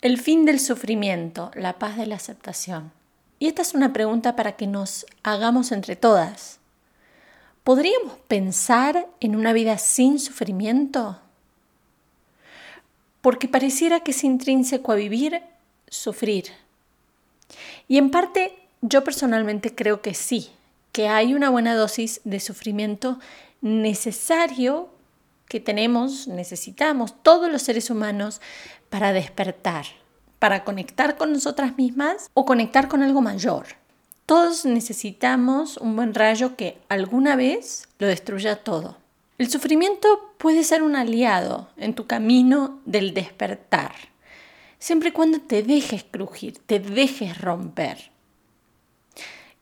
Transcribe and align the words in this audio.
El 0.00 0.18
fin 0.18 0.44
del 0.44 0.58
sufrimiento, 0.58 1.50
la 1.54 1.78
paz 1.78 1.96
de 1.96 2.06
la 2.06 2.16
aceptación. 2.16 2.92
Y 3.38 3.48
esta 3.48 3.62
es 3.62 3.74
una 3.74 3.92
pregunta 3.92 4.36
para 4.36 4.52
que 4.52 4.66
nos 4.66 5.06
hagamos 5.22 5.72
entre 5.72 5.96
todas. 5.96 6.58
¿Podríamos 7.64 8.14
pensar 8.26 9.06
en 9.20 9.36
una 9.36 9.52
vida 9.52 9.78
sin 9.78 10.18
sufrimiento? 10.18 11.18
Porque 13.20 13.48
pareciera 13.48 14.00
que 14.00 14.10
es 14.10 14.24
intrínseco 14.24 14.90
a 14.92 14.96
vivir 14.96 15.40
sufrir. 15.88 16.46
Y 17.86 17.98
en 17.98 18.10
parte 18.10 18.58
yo 18.80 19.04
personalmente 19.04 19.74
creo 19.74 20.02
que 20.02 20.14
sí, 20.14 20.50
que 20.90 21.08
hay 21.08 21.34
una 21.34 21.50
buena 21.50 21.74
dosis 21.74 22.20
de 22.24 22.40
sufrimiento 22.40 23.20
necesario 23.60 24.88
que 25.52 25.60
tenemos, 25.60 26.28
necesitamos 26.28 27.22
todos 27.22 27.52
los 27.52 27.60
seres 27.60 27.90
humanos 27.90 28.40
para 28.88 29.12
despertar, 29.12 29.84
para 30.38 30.64
conectar 30.64 31.18
con 31.18 31.30
nosotras 31.30 31.76
mismas 31.76 32.30
o 32.32 32.46
conectar 32.46 32.88
con 32.88 33.02
algo 33.02 33.20
mayor. 33.20 33.66
Todos 34.24 34.64
necesitamos 34.64 35.76
un 35.76 35.94
buen 35.94 36.14
rayo 36.14 36.56
que 36.56 36.78
alguna 36.88 37.36
vez 37.36 37.86
lo 37.98 38.06
destruya 38.06 38.64
todo. 38.64 38.96
El 39.36 39.50
sufrimiento 39.50 40.32
puede 40.38 40.64
ser 40.64 40.82
un 40.82 40.96
aliado 40.96 41.68
en 41.76 41.94
tu 41.94 42.06
camino 42.06 42.80
del 42.86 43.12
despertar, 43.12 43.92
siempre 44.78 45.10
y 45.10 45.12
cuando 45.12 45.38
te 45.38 45.62
dejes 45.62 46.02
crujir, 46.02 46.60
te 46.64 46.80
dejes 46.80 47.38
romper. 47.42 48.10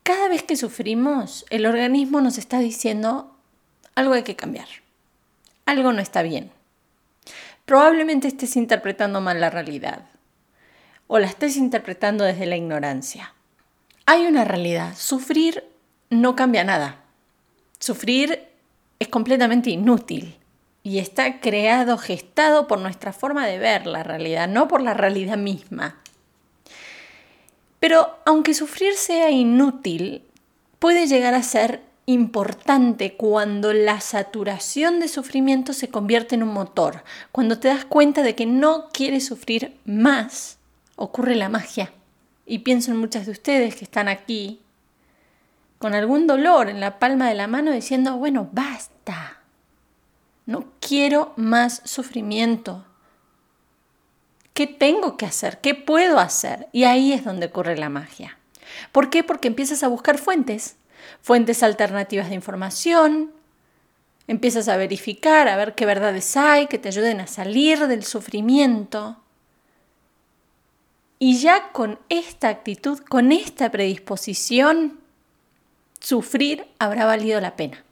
Cada 0.03 0.29
vez 0.29 0.43
que 0.43 0.55
sufrimos, 0.55 1.45
el 1.49 1.65
organismo 1.65 2.21
nos 2.21 2.37
está 2.37 2.59
diciendo 2.59 3.35
algo 3.93 4.13
hay 4.13 4.23
que 4.23 4.37
cambiar, 4.37 4.69
algo 5.71 5.93
no 5.93 6.01
está 6.01 6.21
bien. 6.21 6.51
Probablemente 7.65 8.27
estés 8.27 8.55
interpretando 8.57 9.21
mal 9.21 9.39
la 9.39 9.49
realidad 9.49 10.03
o 11.07 11.19
la 11.19 11.27
estés 11.27 11.57
interpretando 11.57 12.23
desde 12.23 12.45
la 12.45 12.57
ignorancia. 12.57 13.33
Hay 14.05 14.25
una 14.25 14.43
realidad, 14.43 14.93
sufrir 14.97 15.63
no 16.09 16.35
cambia 16.35 16.63
nada. 16.63 16.97
Sufrir 17.79 18.47
es 18.99 19.07
completamente 19.07 19.69
inútil 19.69 20.37
y 20.83 20.99
está 20.99 21.39
creado, 21.39 21.97
gestado 21.97 22.67
por 22.67 22.79
nuestra 22.79 23.13
forma 23.13 23.47
de 23.47 23.57
ver 23.57 23.87
la 23.87 24.03
realidad, 24.03 24.47
no 24.47 24.67
por 24.67 24.81
la 24.81 24.93
realidad 24.93 25.37
misma. 25.37 25.97
Pero 27.79 28.19
aunque 28.25 28.53
sufrir 28.53 28.95
sea 28.95 29.31
inútil, 29.31 30.23
puede 30.79 31.07
llegar 31.07 31.33
a 31.33 31.43
ser 31.43 31.81
importante 32.05 33.15
cuando 33.15 33.73
la 33.73 34.01
saturación 34.01 34.99
de 34.99 35.07
sufrimiento 35.07 35.73
se 35.73 35.89
convierte 35.89 36.35
en 36.35 36.43
un 36.43 36.53
motor, 36.53 37.03
cuando 37.31 37.59
te 37.59 37.67
das 37.67 37.85
cuenta 37.85 38.23
de 38.23 38.35
que 38.35 38.45
no 38.45 38.89
quieres 38.91 39.25
sufrir 39.25 39.77
más, 39.85 40.57
ocurre 40.95 41.35
la 41.35 41.49
magia. 41.49 41.93
Y 42.45 42.59
pienso 42.59 42.91
en 42.91 42.97
muchas 42.97 43.25
de 43.25 43.31
ustedes 43.31 43.75
que 43.75 43.85
están 43.85 44.07
aquí 44.07 44.61
con 45.77 45.93
algún 45.93 46.27
dolor 46.27 46.69
en 46.69 46.79
la 46.79 46.99
palma 46.99 47.29
de 47.29 47.35
la 47.35 47.47
mano 47.47 47.71
diciendo, 47.71 48.17
bueno, 48.17 48.49
basta, 48.51 49.41
no 50.45 50.65
quiero 50.79 51.33
más 51.37 51.81
sufrimiento, 51.85 52.85
¿Qué 54.53 54.67
tengo 54.67 55.17
que 55.17 55.25
hacer? 55.25 55.59
¿Qué 55.59 55.75
puedo 55.75 56.19
hacer? 56.19 56.67
Y 56.71 56.83
ahí 56.83 57.13
es 57.13 57.23
donde 57.23 57.47
ocurre 57.47 57.77
la 57.77 57.89
magia. 57.89 58.37
¿Por 58.91 59.09
qué? 59.09 59.23
Porque 59.23 59.47
empiezas 59.47 59.83
a 59.83 59.87
buscar 59.87 60.17
fuentes, 60.17 60.75
fuentes 61.21 61.63
alternativas 61.63 62.29
de 62.29 62.35
información, 62.35 63.31
empiezas 64.27 64.67
a 64.67 64.77
verificar, 64.77 65.47
a 65.47 65.55
ver 65.55 65.75
qué 65.75 65.85
verdades 65.85 66.37
hay 66.37 66.67
que 66.67 66.77
te 66.77 66.89
ayuden 66.89 67.19
a 67.19 67.27
salir 67.27 67.87
del 67.87 68.03
sufrimiento. 68.03 69.17
Y 71.19 71.37
ya 71.37 71.71
con 71.71 71.99
esta 72.09 72.49
actitud, 72.49 72.99
con 72.99 73.31
esta 73.31 73.69
predisposición, 73.69 74.99
sufrir 75.99 76.65
habrá 76.79 77.05
valido 77.05 77.39
la 77.41 77.55
pena. 77.55 77.83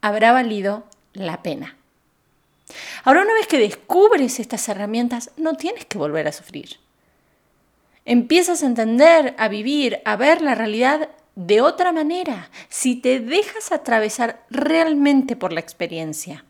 Habrá 0.00 0.32
valido 0.32 0.84
la 1.14 1.42
pena. 1.42 1.76
Ahora, 3.04 3.22
una 3.22 3.34
vez 3.34 3.46
que 3.46 3.58
descubres 3.58 4.38
estas 4.38 4.68
herramientas, 4.68 5.30
no 5.36 5.54
tienes 5.54 5.86
que 5.86 5.98
volver 5.98 6.28
a 6.28 6.32
sufrir. 6.32 6.76
Empiezas 8.04 8.62
a 8.62 8.66
entender, 8.66 9.34
a 9.38 9.48
vivir, 9.48 10.00
a 10.04 10.16
ver 10.16 10.42
la 10.42 10.54
realidad 10.54 11.08
de 11.38 11.60
otra 11.60 11.92
manera, 11.92 12.50
si 12.68 12.96
te 12.96 13.20
dejas 13.20 13.70
atravesar 13.70 14.44
realmente 14.50 15.36
por 15.36 15.52
la 15.52 15.60
experiencia. 15.60 16.44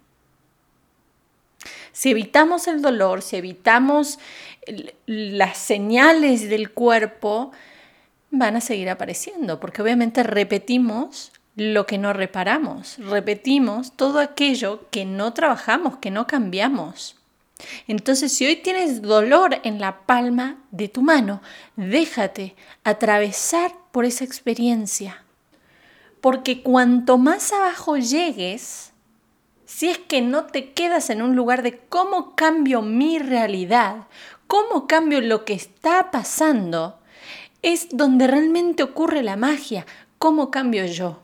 Si 1.92 2.10
evitamos 2.10 2.68
el 2.68 2.80
dolor, 2.80 3.20
si 3.20 3.36
evitamos 3.36 4.18
las 5.04 5.58
señales 5.58 6.48
del 6.48 6.70
cuerpo, 6.70 7.52
van 8.30 8.56
a 8.56 8.62
seguir 8.62 8.88
apareciendo, 8.88 9.60
porque 9.60 9.82
obviamente 9.82 10.22
repetimos 10.22 11.32
lo 11.54 11.84
que 11.84 11.98
no 11.98 12.14
reparamos, 12.14 12.96
repetimos 12.96 13.92
todo 13.92 14.20
aquello 14.20 14.88
que 14.90 15.04
no 15.04 15.34
trabajamos, 15.34 15.98
que 15.98 16.10
no 16.10 16.26
cambiamos. 16.26 17.17
Entonces, 17.86 18.32
si 18.32 18.46
hoy 18.46 18.56
tienes 18.56 19.02
dolor 19.02 19.60
en 19.64 19.80
la 19.80 20.06
palma 20.06 20.58
de 20.70 20.88
tu 20.88 21.02
mano, 21.02 21.42
déjate 21.76 22.54
atravesar 22.84 23.72
por 23.92 24.04
esa 24.04 24.24
experiencia. 24.24 25.24
Porque 26.20 26.62
cuanto 26.62 27.18
más 27.18 27.52
abajo 27.52 27.96
llegues, 27.96 28.92
si 29.64 29.88
es 29.88 29.98
que 29.98 30.22
no 30.22 30.46
te 30.46 30.72
quedas 30.72 31.10
en 31.10 31.22
un 31.22 31.36
lugar 31.36 31.62
de 31.62 31.78
cómo 31.78 32.34
cambio 32.34 32.82
mi 32.82 33.18
realidad, 33.18 34.06
cómo 34.46 34.86
cambio 34.86 35.20
lo 35.20 35.44
que 35.44 35.52
está 35.52 36.10
pasando, 36.10 36.98
es 37.62 37.88
donde 37.90 38.26
realmente 38.26 38.82
ocurre 38.82 39.22
la 39.22 39.36
magia, 39.36 39.86
cómo 40.18 40.50
cambio 40.50 40.86
yo. 40.86 41.20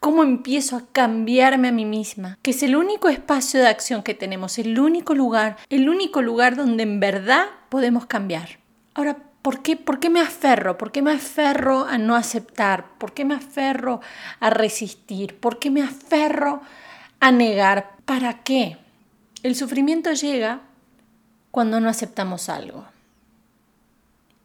¿Cómo 0.00 0.22
empiezo 0.22 0.76
a 0.76 0.86
cambiarme 0.92 1.68
a 1.68 1.72
mí 1.72 1.84
misma? 1.84 2.38
Que 2.42 2.52
es 2.52 2.62
el 2.62 2.76
único 2.76 3.08
espacio 3.08 3.60
de 3.60 3.66
acción 3.66 4.02
que 4.02 4.14
tenemos, 4.14 4.58
el 4.58 4.78
único 4.78 5.14
lugar, 5.14 5.56
el 5.70 5.88
único 5.88 6.22
lugar 6.22 6.54
donde 6.54 6.84
en 6.84 7.00
verdad 7.00 7.46
podemos 7.68 8.06
cambiar. 8.06 8.60
Ahora, 8.94 9.16
¿por 9.42 9.60
qué, 9.62 9.76
¿por 9.76 9.98
qué 9.98 10.08
me 10.08 10.20
aferro? 10.20 10.78
¿Por 10.78 10.92
qué 10.92 11.02
me 11.02 11.12
aferro 11.12 11.84
a 11.84 11.98
no 11.98 12.14
aceptar? 12.14 12.96
¿Por 12.98 13.12
qué 13.12 13.24
me 13.24 13.34
aferro 13.34 14.00
a 14.38 14.50
resistir? 14.50 15.36
¿Por 15.36 15.58
qué 15.58 15.70
me 15.70 15.82
aferro 15.82 16.62
a 17.18 17.32
negar? 17.32 17.96
¿Para 18.04 18.44
qué? 18.44 18.78
El 19.42 19.56
sufrimiento 19.56 20.12
llega 20.12 20.60
cuando 21.50 21.80
no 21.80 21.88
aceptamos 21.88 22.48
algo. 22.48 22.86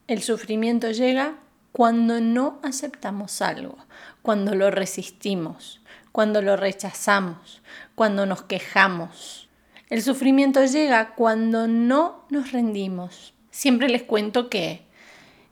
El 0.07 0.21
sufrimiento 0.23 0.89
llega 0.91 1.35
cuando 1.73 2.21
no 2.21 2.59
aceptamos 2.61 3.41
algo, 3.41 3.75
cuando 4.21 4.53
lo 4.53 4.69
resistimos, 4.69 5.81
cuando 6.11 6.43
lo 6.43 6.55
rechazamos, 6.55 7.63
cuando 7.95 8.27
nos 8.27 8.43
quejamos. 8.43 9.49
El 9.89 10.03
sufrimiento 10.03 10.63
llega 10.63 11.15
cuando 11.15 11.67
no 11.67 12.25
nos 12.29 12.51
rendimos. 12.51 13.33
Siempre 13.49 13.89
les 13.89 14.03
cuento 14.03 14.51
que, 14.51 14.83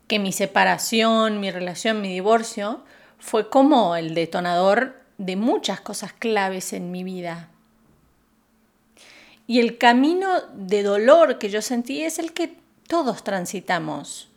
que 0.07 0.19
mi 0.19 0.31
separación, 0.31 1.39
mi 1.39 1.49
relación, 1.49 2.01
mi 2.01 2.13
divorcio 2.13 2.83
fue 3.17 3.49
como 3.49 3.95
el 3.95 4.13
detonador 4.13 5.01
de 5.17 5.35
muchas 5.35 5.81
cosas 5.81 6.13
claves 6.13 6.71
en 6.71 6.91
mi 6.91 7.03
vida. 7.03 7.49
Y 9.47 9.59
el 9.59 9.79
camino 9.79 10.29
de 10.53 10.83
dolor 10.83 11.39
que 11.39 11.49
yo 11.49 11.63
sentí 11.63 12.03
es 12.03 12.19
el 12.19 12.31
que 12.33 12.57
todos 12.87 13.23
transitamos 13.23 14.30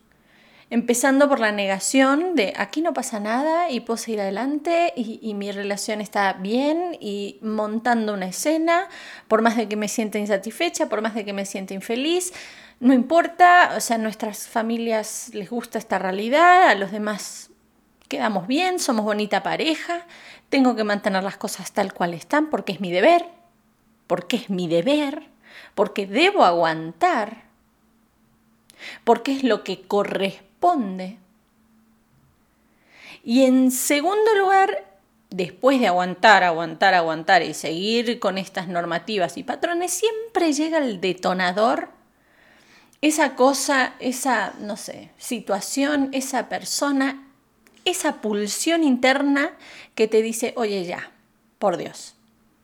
empezando 0.70 1.28
por 1.28 1.40
la 1.40 1.52
negación 1.52 2.34
de 2.34 2.52
aquí 2.56 2.80
no 2.80 2.94
pasa 2.94 3.20
nada 3.20 3.70
y 3.70 3.80
puedo 3.80 3.96
seguir 3.96 4.20
adelante 4.20 4.92
y, 4.96 5.34
mi 5.34 5.52
relación 5.52 6.00
está 6.00 6.32
bien 6.34 6.96
y 7.00 7.38
montando 7.42 8.14
una 8.14 8.26
escena, 8.26 8.88
por 9.28 9.42
más 9.42 9.56
de 9.56 9.68
que 9.68 9.76
me 9.76 9.88
sienta 9.88 10.18
insatisfecha, 10.18 10.88
por 10.88 11.02
más 11.02 11.14
de 11.14 11.24
que 11.24 11.32
me 11.32 11.44
sienta 11.44 11.74
infeliz, 11.74 12.32
no 12.80 12.92
importa, 12.92 13.74
o 13.76 13.80
sea, 13.80 13.96
a 13.96 13.98
nuestras 13.98 14.48
familias 14.48 15.30
les 15.32 15.50
gusta 15.50 15.78
esta 15.78 15.98
realidad, 15.98 16.68
a 16.68 16.74
los 16.74 16.92
demás 16.92 17.50
quedamos 18.08 18.46
bien, 18.46 18.78
somos 18.78 19.04
bonita 19.04 19.42
pareja, 19.42 20.06
tengo 20.48 20.76
que 20.76 20.84
mantener 20.84 21.22
las 21.22 21.36
cosas 21.36 21.72
tal 21.72 21.92
cual 21.92 22.14
están 22.14 22.50
porque 22.50 22.72
es 22.72 22.80
mi 22.80 22.90
deber, 22.90 23.26
porque 24.06 24.36
es 24.36 24.50
mi 24.50 24.68
deber, 24.68 25.28
porque 25.74 26.06
debo 26.06 26.44
aguantar, 26.44 27.44
porque 29.04 29.32
es 29.32 29.44
lo 29.44 29.64
que 29.64 29.82
corresponde 29.82 30.53
y 33.24 33.44
en 33.44 33.70
segundo 33.70 34.34
lugar, 34.38 34.84
después 35.30 35.80
de 35.80 35.86
aguantar, 35.86 36.44
aguantar, 36.44 36.94
aguantar 36.94 37.42
y 37.42 37.54
seguir 37.54 38.20
con 38.20 38.36
estas 38.36 38.68
normativas 38.68 39.38
y 39.38 39.42
patrones, 39.42 39.92
siempre 39.92 40.52
llega 40.52 40.78
el 40.78 41.00
detonador, 41.00 41.88
esa 43.00 43.34
cosa, 43.34 43.94
esa, 43.98 44.52
no 44.60 44.76
sé, 44.76 45.10
situación, 45.18 46.10
esa 46.12 46.48
persona, 46.48 47.26
esa 47.84 48.20
pulsión 48.20 48.84
interna 48.84 49.52
que 49.94 50.06
te 50.06 50.22
dice, 50.22 50.52
oye 50.56 50.84
ya, 50.84 51.10
por 51.58 51.78
Dios, 51.78 52.14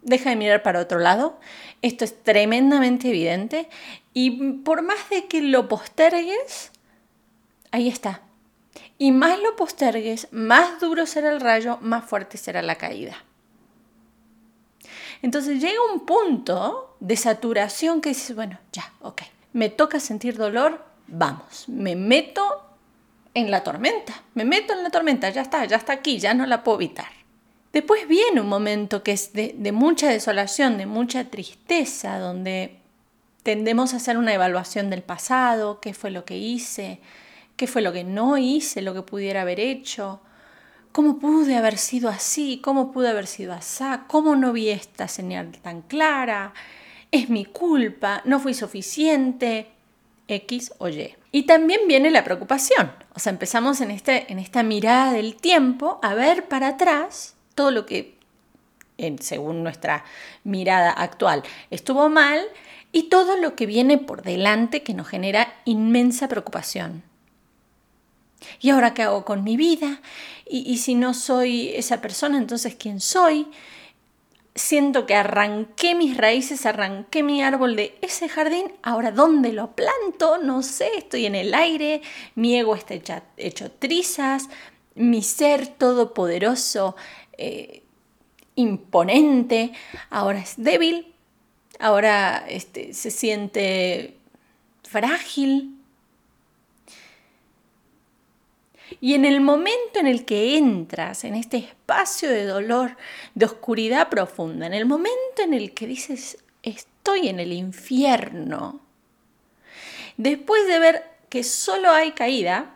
deja 0.03 0.31
de 0.31 0.37
mirar 0.37 0.63
para 0.63 0.81
otro 0.81 0.99
lado. 0.99 1.39
Esto 1.83 2.05
es 2.05 2.23
tremendamente 2.23 3.09
evidente 3.09 3.69
y 4.13 4.53
por 4.65 4.83
más 4.83 5.09
de 5.11 5.27
que 5.27 5.41
lo 5.41 5.69
postergues, 5.69 6.71
ahí 7.71 7.89
está. 7.89 8.23
Y 8.99 9.13
más 9.13 9.39
lo 9.41 9.57
postergues, 9.57 10.29
más 10.31 10.81
duro 10.81 11.07
será 11.07 11.31
el 11.31 11.41
rayo, 11.41 11.79
más 11.81 12.05
fuerte 12.05 12.39
será 12.39 12.63
la 12.63 12.77
caída. 12.77 13.17
Entonces 15.23 15.61
llega 15.61 15.81
un 15.93 16.07
punto 16.07 16.97
de 17.01 17.17
saturación 17.17 18.01
que 18.01 18.11
dices, 18.11 18.35
bueno, 18.35 18.59
ya, 18.73 18.93
ok, 19.01 19.23
me 19.53 19.69
toca 19.69 20.01
sentir 20.01 20.37
dolor, 20.37 20.85
vamos, 21.07 21.69
me 21.69 21.97
meto 21.97 22.67
en 23.35 23.51
la 23.51 23.63
tormenta, 23.63 24.23
me 24.35 24.45
meto 24.45 24.73
en 24.73 24.83
la 24.83 24.91
tormenta, 24.91 25.31
ya 25.31 25.43
está, 25.43 25.65
ya 25.65 25.77
está 25.77 25.93
aquí, 25.93 26.19
ya 26.19 26.35
no 26.35 26.47
la 26.47 26.63
puedo 26.63 26.79
evitar. 26.79 27.09
Después 27.73 28.09
viene 28.09 28.41
un 28.41 28.49
momento 28.49 29.03
que 29.03 29.13
es 29.13 29.33
de, 29.33 29.55
de 29.57 29.73
mucha 29.73 30.09
desolación, 30.09 30.77
de 30.79 30.87
mucha 30.87 31.25
tristeza, 31.25 32.19
donde 32.19 32.81
tendemos 33.43 33.95
a 33.95 33.99
hacer 33.99 34.19
una 34.19 34.35
evaluación 34.35 34.91
del 34.91 35.03
pasado, 35.03 35.81
qué 35.81 35.95
fue 35.95 36.11
lo 36.11 36.25
que 36.25 36.37
hice, 36.37 37.01
qué 37.61 37.67
fue 37.67 37.83
lo 37.83 37.93
que 37.93 38.05
no 38.05 38.39
hice, 38.39 38.81
lo 38.81 38.95
que 38.95 39.03
pudiera 39.03 39.43
haber 39.43 39.61
hecho, 39.61 40.23
cómo 40.93 41.19
pude 41.19 41.59
haber 41.59 41.77
sido 41.77 42.09
así, 42.09 42.59
cómo 42.65 42.91
pude 42.91 43.11
haber 43.11 43.27
sido 43.27 43.53
así, 43.53 43.85
cómo 44.07 44.35
no 44.35 44.55
vi 44.55 44.71
esta 44.71 45.09
señal 45.09 45.53
tan 45.61 45.83
clara, 45.83 46.55
es 47.11 47.29
mi 47.29 47.45
culpa, 47.45 48.23
no 48.25 48.41
fui 48.41 48.55
suficiente, 48.55 49.67
X 50.27 50.73
o 50.79 50.89
Y. 50.89 51.15
Y 51.33 51.43
también 51.43 51.83
viene 51.87 52.11
la 52.11 52.25
preocupación, 52.25 52.93
o 53.15 53.19
sea, 53.19 53.31
empezamos 53.31 53.83
en, 53.83 53.91
este, 53.91 54.33
en 54.33 54.39
esta 54.39 54.63
mirada 54.63 55.13
del 55.13 55.37
tiempo 55.37 56.01
a 56.03 56.15
ver 56.15 56.49
para 56.49 56.69
atrás 56.69 57.35
todo 57.55 57.71
lo 57.71 57.85
que, 57.85 58.17
según 59.21 59.63
nuestra 59.63 60.05
mirada 60.45 60.93
actual, 60.93 61.43
estuvo 61.71 62.09
mal 62.09 62.41
y 62.91 63.11
todo 63.11 63.37
lo 63.37 63.55
que 63.55 63.67
viene 63.67 63.99
por 63.99 64.23
delante 64.23 64.83
que 64.83 64.95
nos 64.95 65.09
genera 65.09 65.53
inmensa 65.67 66.27
preocupación. 66.27 67.10
¿Y 68.61 68.71
ahora 68.71 68.95
qué 68.95 69.03
hago 69.03 69.25
con 69.25 69.45
mi 69.45 69.57
vida? 69.57 70.01
¿Y, 70.47 70.79
si 70.79 70.97
no 70.97 71.15
soy 71.15 71.69
esa 71.69 72.01
persona, 72.01 72.37
entonces 72.37 72.75
quién 72.75 73.01
soy? 73.01 73.47
Siento 74.55 75.07
que 75.07 75.15
arranqué 75.15 75.95
mis 75.95 76.17
raíces, 76.17 76.67
arranqué 76.67 77.23
mi 77.23 77.41
árbol 77.43 77.77
de 77.77 77.97
ese 78.03 78.29
jardín, 78.29 78.73
ahora 78.83 79.13
¿dónde 79.13 79.53
lo 79.53 79.77
planto? 79.77 80.39
No 80.39 80.65
sé, 80.65 80.91
estoy 80.97 81.27
en 81.27 81.37
el 81.37 81.55
aire, 81.55 82.03
mi 82.35 82.59
ego 82.59 82.75
está 82.75 82.95
hecho 83.37 83.71
trizas, 83.71 84.49
mi 84.97 85.23
ser 85.23 85.69
todopoderoso, 85.69 86.97
eh, 87.39 87.85
imponente, 88.57 89.73
ahora 90.11 90.41
es 90.41 90.55
débil, 90.57 91.15
ahora 91.79 92.45
este, 92.49 92.93
se 92.93 93.11
siente 93.11 94.17
frágil. 94.83 95.80
Y 99.01 99.15
en 99.15 99.25
el 99.25 99.41
momento 99.41 99.99
en 99.99 100.07
el 100.07 100.25
que 100.25 100.57
entras 100.59 101.25
en 101.25 101.35
este 101.35 101.57
espacio 101.57 102.29
de 102.29 102.45
dolor, 102.45 102.97
de 103.35 103.47
oscuridad 103.47 104.09
profunda, 104.09 104.67
en 104.67 104.75
el 104.75 104.85
momento 104.85 105.43
en 105.43 105.55
el 105.55 105.73
que 105.73 105.87
dices, 105.87 106.39
estoy 106.63 107.29
en 107.29 107.41
el 107.41 107.53
infierno, 107.53 108.81
después 110.17 110.67
de 110.67 110.79
ver 110.79 111.05
que 111.31 111.43
solo 111.45 111.91
hay 111.91 112.13
caída, 112.13 112.75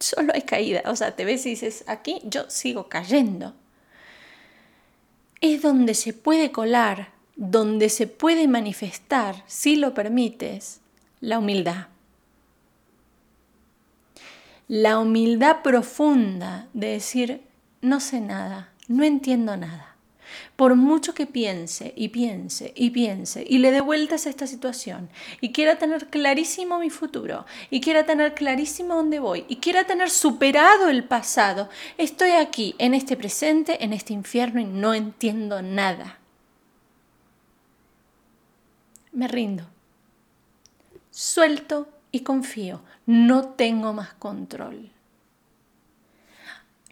solo 0.00 0.32
hay 0.34 0.42
caída, 0.42 0.82
o 0.86 0.96
sea, 0.96 1.14
te 1.14 1.24
ves 1.24 1.44
y 1.44 1.50
dices, 1.50 1.84
aquí 1.86 2.20
yo 2.24 2.48
sigo 2.48 2.88
cayendo 2.88 3.54
es 5.40 5.62
donde 5.62 5.94
se 5.94 6.12
puede 6.12 6.50
colar, 6.50 7.10
donde 7.36 7.88
se 7.88 8.06
puede 8.06 8.48
manifestar, 8.48 9.44
si 9.46 9.76
lo 9.76 9.94
permites, 9.94 10.80
la 11.20 11.38
humildad. 11.38 11.88
La 14.68 14.98
humildad 14.98 15.62
profunda 15.62 16.66
de 16.72 16.88
decir, 16.88 17.42
no 17.82 18.00
sé 18.00 18.20
nada, 18.20 18.72
no 18.88 19.04
entiendo 19.04 19.56
nada. 19.56 19.94
Por 20.56 20.74
mucho 20.74 21.14
que 21.14 21.26
piense 21.26 21.92
y 21.96 22.08
piense 22.08 22.72
y 22.74 22.90
piense 22.90 23.44
y 23.46 23.58
le 23.58 23.70
dé 23.70 23.80
vueltas 23.80 24.26
a 24.26 24.30
esta 24.30 24.48
situación 24.48 25.08
y 25.40 25.52
quiera 25.52 25.78
tener 25.78 26.08
clarísimo 26.08 26.80
mi 26.80 26.90
futuro 26.90 27.46
y 27.70 27.80
quiera 27.80 28.06
tener 28.06 28.34
clarísimo 28.34 28.96
dónde 28.96 29.20
voy 29.20 29.44
y 29.48 29.56
quiera 29.56 29.84
tener 29.84 30.10
superado 30.10 30.88
el 30.88 31.04
pasado, 31.04 31.68
estoy 31.96 32.30
aquí 32.30 32.74
en 32.78 32.94
este 32.94 33.16
presente, 33.16 33.84
en 33.84 33.92
este 33.92 34.14
infierno 34.14 34.60
y 34.60 34.64
no 34.64 34.94
entiendo 34.94 35.62
nada. 35.62 36.18
Me 39.12 39.28
rindo. 39.28 39.64
Suelto 41.10 41.88
y 42.16 42.20
confío. 42.20 42.82
No 43.06 43.50
tengo 43.50 43.92
más 43.92 44.14
control. 44.14 44.90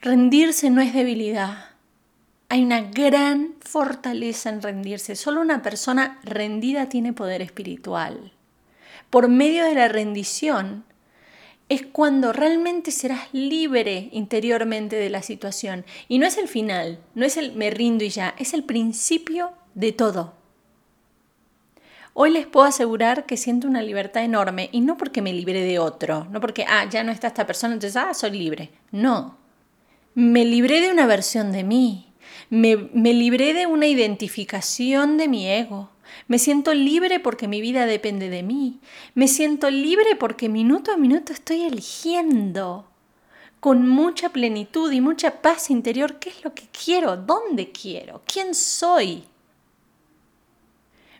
Rendirse 0.01 0.71
no 0.71 0.81
es 0.81 0.95
debilidad 0.95 1.75
hay 2.55 2.63
una 2.63 2.83
gran 2.83 3.55
fortaleza 3.61 4.49
en 4.49 4.63
rendirse. 4.63 5.17
Solo 5.17 5.41
una 5.41 5.61
persona 5.63 6.21
rendida 6.23 6.89
tiene 6.89 7.13
poder 7.13 7.43
espiritual. 7.43 8.31
Por 9.11 9.29
medio 9.29 9.65
de 9.65 9.75
la 9.75 9.89
rendición 9.89 10.85
es 11.69 11.83
cuando 11.83 12.33
realmente 12.33 12.93
serás 12.93 13.29
libre 13.33 14.09
interiormente 14.13 14.95
de 14.95 15.11
la 15.11 15.23
situación. 15.23 15.85
Y 16.07 16.19
no 16.19 16.27
es 16.27 16.39
el 16.39 16.47
final, 16.47 17.01
no 17.17 17.25
es 17.25 17.37
el 17.37 17.55
me 17.55 17.71
rindo 17.71 18.05
y 18.05 18.11
ya, 18.11 18.35
es 18.39 18.55
el 18.55 18.63
principio 18.63 19.51
de 19.75 19.91
todo. 19.91 20.35
Hoy 22.15 22.31
les 22.31 22.47
puedo 22.47 22.67
asegurar 22.67 23.27
que 23.27 23.37
siento 23.37 23.67
una 23.67 23.83
libertad 23.83 24.23
enorme 24.23 24.69
y 24.73 24.81
no 24.81 24.97
porque 24.97 25.21
me 25.21 25.33
libre 25.33 25.63
de 25.65 25.81
otro, 25.81 26.27
no 26.31 26.41
porque, 26.41 26.65
ah, 26.69 26.89
ya 26.89 27.03
no 27.03 27.11
está 27.11 27.27
esta 27.27 27.47
persona, 27.47 27.75
entonces, 27.75 27.97
ah, 27.97 28.15
soy 28.15 28.31
libre. 28.31 28.71
No, 28.93 29.37
me 30.15 30.45
libré 30.45 30.81
de 30.81 30.93
una 30.93 31.07
versión 31.07 31.51
de 31.51 31.65
mí, 31.65 32.15
me, 32.51 32.77
libré 33.13 33.53
de 33.53 33.67
una 33.67 33.89
identificación 33.89 35.19
de 35.19 35.27
mi 35.27 35.49
ego. 35.49 35.91
Me 36.29 36.39
siento 36.39 36.73
libre 36.73 37.19
porque 37.19 37.49
mi 37.49 37.61
vida 37.61 37.87
depende 37.87 38.29
de 38.29 38.45
mí. 38.45 38.81
Me 39.15 39.27
siento 39.27 39.71
libre 39.71 40.15
porque 40.15 40.49
minuto 40.49 40.93
a 40.93 40.97
minuto 40.97 41.33
estoy 41.33 41.63
eligiendo 41.63 42.89
con 43.59 43.89
mucha 43.89 44.29
plenitud 44.29 44.93
y 44.93 45.01
mucha 45.01 45.43
paz 45.43 45.71
interior 45.71 46.19
qué 46.19 46.29
es 46.29 46.45
lo 46.45 46.55
que 46.55 46.69
quiero, 46.69 47.17
dónde 47.17 47.73
quiero, 47.73 48.23
quién 48.27 48.55
soy. 48.55 49.25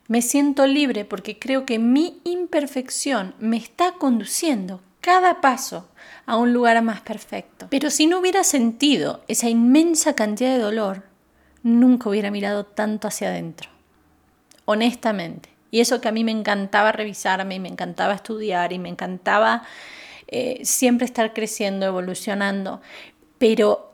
Me 0.07 0.21
siento 0.21 0.67
libre 0.67 1.05
porque 1.05 1.39
creo 1.39 1.65
que 1.65 1.79
mi 1.79 2.21
imperfección 2.25 3.35
me 3.39 3.57
está 3.57 3.93
conduciendo 3.93 4.81
cada 5.01 5.41
paso 5.41 5.89
a 6.27 6.37
un 6.37 6.53
lugar 6.53 6.81
más 6.83 7.01
perfecto. 7.01 7.67
Pero 7.71 7.91
si 7.91 8.07
no 8.07 8.19
hubiera 8.19 8.45
sentido 8.45 9.23
esa 9.29 9.49
inmensa 9.49 10.15
cantidad 10.15 10.53
de 10.53 10.59
dolor, 10.59 11.03
nunca 11.63 12.09
hubiera 12.09 12.31
mirado 12.31 12.65
tanto 12.65 13.09
hacia 13.09 13.29
adentro. 13.29 13.71
Honestamente. 14.65 15.51
Y 15.71 15.81
eso 15.81 16.01
que 16.01 16.09
a 16.09 16.13
mí 16.13 16.23
me 16.23 16.31
encantaba 16.31 16.93
revisarme 16.93 17.57
y 17.57 17.61
me 17.61 17.69
encantaba 17.69 18.15
estudiar 18.15 18.73
y 18.73 18.79
me 18.79 18.89
encantaba 18.89 19.65
eh, 20.29 20.61
siempre 20.65 21.05
estar 21.05 21.33
creciendo, 21.33 21.85
evolucionando. 21.85 22.81
Pero 23.39 23.93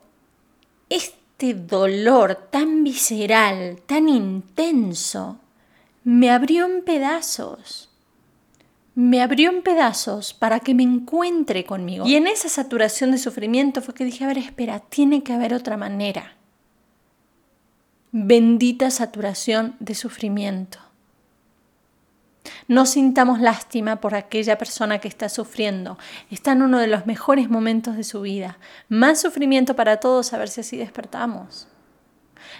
este 0.89 1.55
dolor 1.55 2.35
tan 2.51 2.83
visceral, 2.83 3.81
tan 3.85 4.07
intenso, 4.07 5.40
me 6.03 6.31
abrió 6.31 6.65
en 6.65 6.83
pedazos 6.83 7.91
me 8.93 9.21
abrió 9.21 9.49
en 9.49 9.61
pedazos 9.61 10.33
para 10.33 10.59
que 10.59 10.73
me 10.73 10.83
encuentre 10.83 11.65
conmigo. 11.65 12.05
Y 12.05 12.15
en 12.15 12.27
esa 12.27 12.49
saturación 12.49 13.11
de 13.11 13.17
sufrimiento 13.17 13.81
fue 13.81 13.93
que 13.93 14.05
dije, 14.05 14.23
a 14.25 14.27
ver, 14.27 14.37
espera, 14.37 14.79
tiene 14.79 15.23
que 15.23 15.33
haber 15.33 15.53
otra 15.53 15.77
manera. 15.77 16.35
Bendita 18.11 18.91
saturación 18.91 19.75
de 19.79 19.95
sufrimiento. 19.95 20.79
No 22.67 22.85
sintamos 22.85 23.39
lástima 23.39 24.01
por 24.01 24.15
aquella 24.15 24.57
persona 24.57 24.99
que 24.99 25.07
está 25.07 25.29
sufriendo. 25.29 25.97
Está 26.29 26.51
en 26.51 26.63
uno 26.63 26.79
de 26.79 26.87
los 26.87 27.05
mejores 27.05 27.49
momentos 27.49 27.95
de 27.95 28.03
su 28.03 28.21
vida. 28.21 28.57
Más 28.89 29.21
sufrimiento 29.21 29.75
para 29.75 29.97
todos, 29.97 30.33
a 30.33 30.37
ver 30.37 30.49
si 30.49 30.61
así 30.61 30.75
despertamos. 30.75 31.67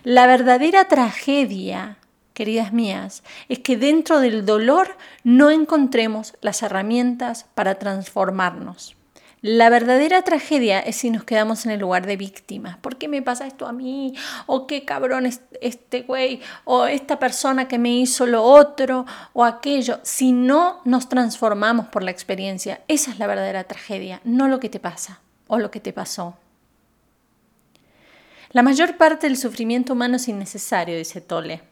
La 0.03 0.27
verdadera 0.27 0.87
tragedia 0.87 1.97
queridas 2.33 2.73
mías, 2.73 3.23
es 3.49 3.59
que 3.59 3.77
dentro 3.77 4.19
del 4.19 4.45
dolor 4.45 4.97
no 5.23 5.51
encontremos 5.51 6.35
las 6.41 6.63
herramientas 6.63 7.45
para 7.55 7.75
transformarnos. 7.75 8.95
La 9.43 9.71
verdadera 9.71 10.21
tragedia 10.21 10.79
es 10.79 10.97
si 10.97 11.09
nos 11.09 11.23
quedamos 11.23 11.65
en 11.65 11.71
el 11.71 11.79
lugar 11.79 12.05
de 12.05 12.15
víctimas. 12.15 12.77
¿Por 12.77 12.97
qué 12.97 13.07
me 13.07 13.23
pasa 13.23 13.47
esto 13.47 13.65
a 13.65 13.71
mí? 13.71 14.13
¿O 14.45 14.67
qué 14.67 14.85
cabrón 14.85 15.27
este 15.61 16.03
güey? 16.03 16.41
¿O 16.63 16.85
esta 16.85 17.17
persona 17.17 17.67
que 17.67 17.79
me 17.79 17.89
hizo 17.89 18.27
lo 18.27 18.43
otro? 18.43 19.07
¿O 19.33 19.43
aquello? 19.43 19.99
Si 20.03 20.31
no 20.31 20.81
nos 20.85 21.09
transformamos 21.09 21.87
por 21.87 22.03
la 22.03 22.11
experiencia, 22.11 22.81
esa 22.87 23.09
es 23.09 23.17
la 23.17 23.25
verdadera 23.25 23.63
tragedia, 23.63 24.21
no 24.23 24.47
lo 24.47 24.59
que 24.59 24.69
te 24.69 24.79
pasa 24.79 25.21
o 25.47 25.57
lo 25.57 25.71
que 25.71 25.79
te 25.79 25.91
pasó. 25.91 26.37
La 28.51 28.61
mayor 28.61 28.97
parte 28.97 29.25
del 29.25 29.37
sufrimiento 29.37 29.93
humano 29.93 30.17
es 30.17 30.27
innecesario, 30.27 30.95
dice 30.95 31.19
Tole. 31.19 31.70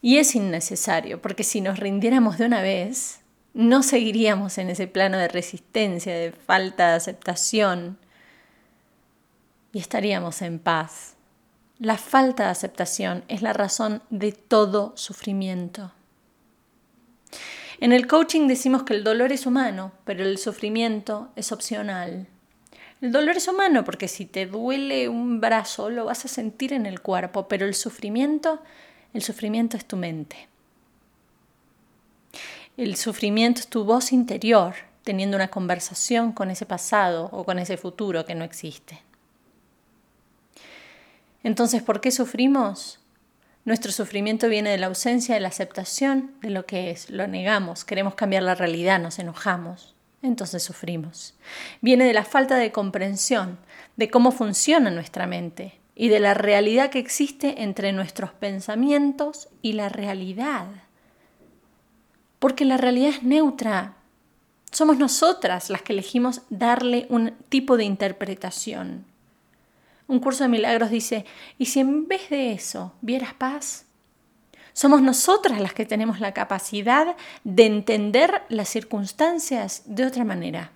Y 0.00 0.18
es 0.18 0.34
innecesario, 0.34 1.20
porque 1.20 1.44
si 1.44 1.60
nos 1.60 1.78
rindiéramos 1.78 2.38
de 2.38 2.46
una 2.46 2.62
vez, 2.62 3.20
no 3.54 3.82
seguiríamos 3.82 4.58
en 4.58 4.70
ese 4.70 4.86
plano 4.86 5.18
de 5.18 5.28
resistencia, 5.28 6.14
de 6.14 6.32
falta 6.32 6.90
de 6.90 6.96
aceptación, 6.96 7.98
y 9.72 9.78
estaríamos 9.78 10.42
en 10.42 10.58
paz. 10.58 11.14
La 11.78 11.96
falta 11.96 12.44
de 12.44 12.50
aceptación 12.50 13.24
es 13.28 13.42
la 13.42 13.52
razón 13.52 14.02
de 14.10 14.32
todo 14.32 14.92
sufrimiento. 14.96 15.92
En 17.80 17.92
el 17.92 18.08
coaching 18.08 18.48
decimos 18.48 18.82
que 18.82 18.94
el 18.94 19.04
dolor 19.04 19.30
es 19.30 19.46
humano, 19.46 19.92
pero 20.04 20.24
el 20.24 20.38
sufrimiento 20.38 21.28
es 21.36 21.52
opcional. 21.52 22.26
El 23.00 23.12
dolor 23.12 23.36
es 23.36 23.46
humano 23.46 23.84
porque 23.84 24.08
si 24.08 24.26
te 24.26 24.46
duele 24.46 25.08
un 25.08 25.40
brazo 25.40 25.88
lo 25.88 26.06
vas 26.06 26.24
a 26.24 26.28
sentir 26.28 26.72
en 26.72 26.86
el 26.86 27.00
cuerpo, 27.00 27.46
pero 27.46 27.66
el 27.66 27.74
sufrimiento, 27.74 28.60
el 29.14 29.22
sufrimiento 29.22 29.76
es 29.76 29.86
tu 29.86 29.96
mente. 29.96 30.48
El 32.76 32.96
sufrimiento 32.96 33.60
es 33.60 33.68
tu 33.68 33.84
voz 33.84 34.12
interior 34.12 34.74
teniendo 35.02 35.36
una 35.36 35.48
conversación 35.48 36.32
con 36.32 36.50
ese 36.50 36.66
pasado 36.66 37.30
o 37.32 37.44
con 37.44 37.58
ese 37.58 37.76
futuro 37.76 38.26
que 38.26 38.34
no 38.34 38.44
existe. 38.44 39.02
Entonces, 41.42 41.82
¿por 41.82 42.00
qué 42.00 42.10
sufrimos? 42.10 43.00
Nuestro 43.64 43.90
sufrimiento 43.90 44.48
viene 44.48 44.70
de 44.70 44.78
la 44.78 44.86
ausencia 44.86 45.34
de 45.34 45.40
la 45.40 45.48
aceptación 45.48 46.34
de 46.42 46.50
lo 46.50 46.66
que 46.66 46.90
es, 46.90 47.10
lo 47.10 47.26
negamos, 47.26 47.84
queremos 47.84 48.14
cambiar 48.14 48.42
la 48.42 48.54
realidad, 48.54 49.00
nos 49.00 49.18
enojamos, 49.18 49.94
entonces 50.22 50.62
sufrimos. 50.62 51.34
Viene 51.80 52.04
de 52.04 52.12
la 52.12 52.24
falta 52.24 52.56
de 52.56 52.72
comprensión 52.72 53.58
de 53.96 54.10
cómo 54.10 54.30
funciona 54.30 54.90
nuestra 54.90 55.26
mente 55.26 55.77
y 56.00 56.08
de 56.08 56.20
la 56.20 56.32
realidad 56.32 56.90
que 56.90 57.00
existe 57.00 57.64
entre 57.64 57.92
nuestros 57.92 58.30
pensamientos 58.30 59.48
y 59.62 59.72
la 59.72 59.88
realidad. 59.88 60.68
Porque 62.38 62.64
la 62.64 62.76
realidad 62.76 63.10
es 63.10 63.24
neutra. 63.24 63.96
Somos 64.70 64.96
nosotras 64.96 65.70
las 65.70 65.82
que 65.82 65.92
elegimos 65.92 66.42
darle 66.50 67.06
un 67.10 67.32
tipo 67.48 67.76
de 67.76 67.82
interpretación. 67.82 69.06
Un 70.06 70.20
curso 70.20 70.44
de 70.44 70.50
milagros 70.50 70.90
dice, 70.90 71.24
¿y 71.58 71.66
si 71.66 71.80
en 71.80 72.06
vez 72.06 72.30
de 72.30 72.52
eso 72.52 72.92
vieras 73.00 73.34
paz? 73.34 73.84
Somos 74.72 75.02
nosotras 75.02 75.60
las 75.60 75.72
que 75.72 75.84
tenemos 75.84 76.20
la 76.20 76.32
capacidad 76.32 77.16
de 77.42 77.66
entender 77.66 78.44
las 78.48 78.68
circunstancias 78.68 79.82
de 79.86 80.06
otra 80.06 80.24
manera. 80.24 80.70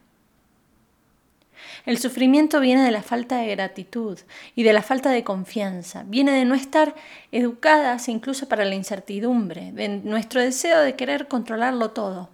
El 1.85 1.99
sufrimiento 1.99 2.61
viene 2.61 2.85
de 2.85 2.93
la 2.93 3.03
falta 3.03 3.39
de 3.39 3.49
gratitud 3.49 4.19
y 4.55 4.63
de 4.63 4.73
la 4.73 4.83
falta 4.83 5.11
de 5.11 5.25
confianza, 5.25 6.05
viene 6.07 6.33
de 6.33 6.45
no 6.45 6.55
estar 6.55 6.95
educadas 7.33 8.09
incluso 8.09 8.49
para 8.49 8.65
la 8.65 8.77
incertidumbre, 8.77 9.73
de 9.73 9.89
nuestro 9.89 10.41
deseo 10.41 10.81
de 10.81 10.95
querer 10.95 11.27
controlarlo 11.27 11.91
todo 11.91 12.31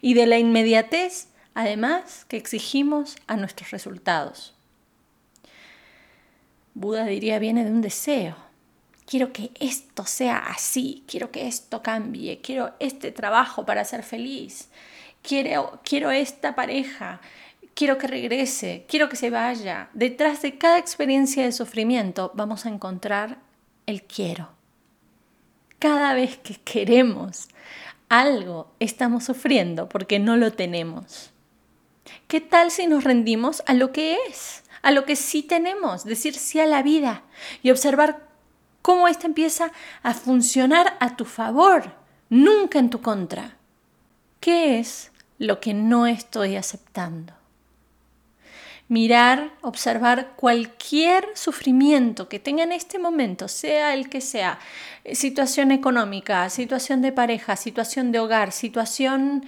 y 0.00 0.14
de 0.14 0.26
la 0.26 0.38
inmediatez, 0.38 1.28
además, 1.54 2.24
que 2.28 2.36
exigimos 2.36 3.16
a 3.26 3.36
nuestros 3.36 3.70
resultados. 3.72 4.54
Buda 6.74 7.04
diría 7.06 7.40
viene 7.40 7.64
de 7.64 7.72
un 7.72 7.80
deseo, 7.80 8.36
quiero 9.04 9.32
que 9.32 9.50
esto 9.58 10.04
sea 10.06 10.38
así, 10.38 11.02
quiero 11.08 11.32
que 11.32 11.48
esto 11.48 11.82
cambie, 11.82 12.40
quiero 12.40 12.74
este 12.78 13.10
trabajo 13.10 13.66
para 13.66 13.84
ser 13.84 14.04
feliz, 14.04 14.68
quiero, 15.22 15.80
quiero 15.84 16.12
esta 16.12 16.54
pareja, 16.54 17.20
quiero 17.80 17.96
que 17.96 18.08
regrese, 18.08 18.84
quiero 18.86 19.08
que 19.08 19.16
se 19.16 19.30
vaya. 19.30 19.88
Detrás 19.94 20.42
de 20.42 20.58
cada 20.58 20.76
experiencia 20.76 21.44
de 21.44 21.50
sufrimiento 21.50 22.30
vamos 22.34 22.66
a 22.66 22.68
encontrar 22.68 23.38
el 23.86 24.02
quiero. 24.02 24.50
Cada 25.78 26.12
vez 26.12 26.36
que 26.36 26.56
queremos 26.56 27.48
algo, 28.10 28.70
estamos 28.80 29.24
sufriendo 29.24 29.88
porque 29.88 30.18
no 30.18 30.36
lo 30.36 30.52
tenemos. 30.52 31.30
¿Qué 32.28 32.42
tal 32.42 32.70
si 32.70 32.86
nos 32.86 33.02
rendimos 33.02 33.62
a 33.66 33.72
lo 33.72 33.92
que 33.92 34.18
es, 34.28 34.62
a 34.82 34.90
lo 34.90 35.06
que 35.06 35.16
sí 35.16 35.42
tenemos, 35.42 36.04
decir 36.04 36.34
sí 36.34 36.60
a 36.60 36.66
la 36.66 36.82
vida 36.82 37.22
y 37.62 37.70
observar 37.70 38.28
cómo 38.82 39.08
ésta 39.08 39.26
empieza 39.26 39.72
a 40.02 40.12
funcionar 40.12 40.98
a 41.00 41.16
tu 41.16 41.24
favor, 41.24 41.94
nunca 42.28 42.78
en 42.78 42.90
tu 42.90 43.00
contra. 43.00 43.56
¿Qué 44.38 44.78
es 44.78 45.12
lo 45.38 45.60
que 45.60 45.72
no 45.72 46.06
estoy 46.06 46.56
aceptando? 46.56 47.39
Mirar, 48.90 49.52
observar 49.62 50.32
cualquier 50.36 51.26
sufrimiento 51.34 52.28
que 52.28 52.38
tenga 52.38 52.62
en 52.62 52.72
este 52.72 52.98
momento, 52.98 53.48
sea 53.48 53.94
el 53.94 54.10
que 54.10 54.20
sea, 54.20 54.58
eh, 55.04 55.14
situación 55.14 55.72
económica, 55.72 56.50
situación 56.50 57.00
de 57.00 57.12
pareja, 57.12 57.56
situación 57.56 58.12
de 58.12 58.18
hogar, 58.18 58.52
situación 58.52 59.46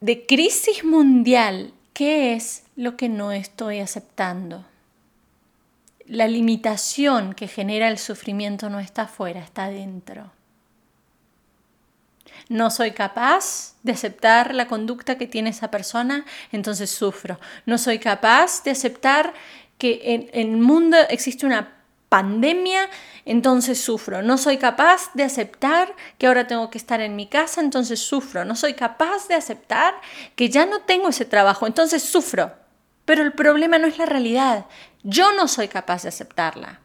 de 0.00 0.26
crisis 0.26 0.82
mundial, 0.84 1.72
¿qué 1.92 2.34
es 2.34 2.64
lo 2.74 2.96
que 2.96 3.08
no 3.08 3.30
estoy 3.30 3.78
aceptando? 3.78 4.64
la 6.12 6.28
limitación 6.28 7.32
que 7.32 7.48
genera 7.48 7.88
el 7.88 7.96
sufrimiento 7.96 8.68
no 8.68 8.80
está 8.80 9.02
afuera, 9.02 9.40
está 9.40 9.68
dentro. 9.68 10.30
No 12.48 12.70
soy 12.70 12.92
capaz 12.92 13.74
de 13.82 13.92
aceptar 13.92 14.54
la 14.54 14.68
conducta 14.68 15.18
que 15.18 15.26
tiene 15.26 15.50
esa 15.50 15.70
persona, 15.70 16.24
entonces 16.52 16.90
sufro. 16.90 17.38
No 17.66 17.78
soy 17.78 17.98
capaz 17.98 18.62
de 18.64 18.70
aceptar 18.72 19.34
que 19.78 20.00
en, 20.04 20.30
el 20.32 20.58
mundo 20.58 20.96
existe 21.08 21.46
una 21.46 21.76
pandemia, 22.08 22.88
entonces 23.24 23.80
sufro. 23.80 24.22
No 24.22 24.36
soy 24.36 24.58
capaz 24.58 25.10
de 25.14 25.24
aceptar 25.24 25.94
que 26.18 26.26
ahora 26.26 26.46
tengo 26.46 26.70
que 26.70 26.78
estar 26.78 27.00
en 27.00 27.16
mi 27.16 27.26
casa, 27.26 27.60
entonces 27.60 28.00
sufro. 28.00 28.44
No 28.44 28.54
soy 28.54 28.74
capaz 28.74 29.28
de 29.28 29.34
aceptar 29.34 29.94
que 30.36 30.50
ya 30.50 30.66
no 30.66 30.82
tengo 30.82 31.08
ese 31.08 31.24
trabajo, 31.24 31.66
entonces 31.66 32.02
sufro. 32.02 32.52
Pero 33.04 33.22
el 33.22 33.32
problema 33.32 33.78
no 33.78 33.86
es 33.86 33.98
la 33.98 34.06
realidad, 34.06 34.66
yo 35.02 35.32
no 35.32 35.48
soy 35.48 35.68
capaz 35.68 36.02
de 36.02 36.10
aceptarla. 36.10 36.80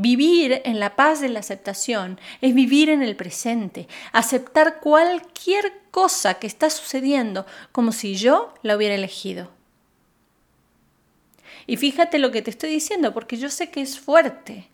Vivir 0.00 0.62
en 0.64 0.78
la 0.78 0.94
paz 0.94 1.20
de 1.20 1.28
la 1.28 1.40
aceptación 1.40 2.20
es 2.40 2.54
vivir 2.54 2.88
en 2.88 3.02
el 3.02 3.16
presente, 3.16 3.88
aceptar 4.12 4.78
cualquier 4.78 5.72
cosa 5.90 6.34
que 6.34 6.46
está 6.46 6.70
sucediendo 6.70 7.46
como 7.72 7.90
si 7.90 8.14
yo 8.14 8.54
la 8.62 8.76
hubiera 8.76 8.94
elegido. 8.94 9.50
Y 11.66 11.78
fíjate 11.78 12.20
lo 12.20 12.30
que 12.30 12.42
te 12.42 12.50
estoy 12.50 12.70
diciendo, 12.70 13.12
porque 13.12 13.38
yo 13.38 13.50
sé 13.50 13.72
que 13.72 13.80
es 13.80 13.98
fuerte. 13.98 14.68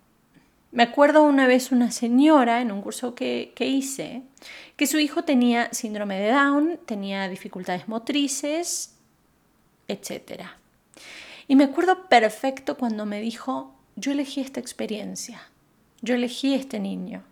Me 0.73 0.83
acuerdo 0.83 1.23
una 1.23 1.47
vez 1.47 1.73
una 1.73 1.90
señora 1.90 2.61
en 2.61 2.71
un 2.71 2.83
curso 2.83 3.14
que, 3.14 3.54
que 3.57 3.64
hice, 3.64 4.21
que 4.76 4.87
su 4.87 4.99
hijo 4.99 5.25
tenía 5.25 5.73
síndrome 5.73 6.21
de 6.21 6.33
Down, 6.33 6.81
tenía 6.85 7.31
dificultades 7.31 7.88
motrices, 7.88 8.95
etc. 9.88 10.43
Y 11.49 11.57
me 11.57 11.64
acuerdo 11.64 12.11
perfecto 12.11 12.76
cuando 12.76 13.07
me 13.07 13.23
dijo, 13.23 13.74
yo 13.97 14.13
elegí 14.13 14.41
esta 14.41 14.61
experiencia, 14.61 15.41
yo 16.03 16.15
elegí 16.15 16.55
este 16.55 16.79
niño. 16.81 17.23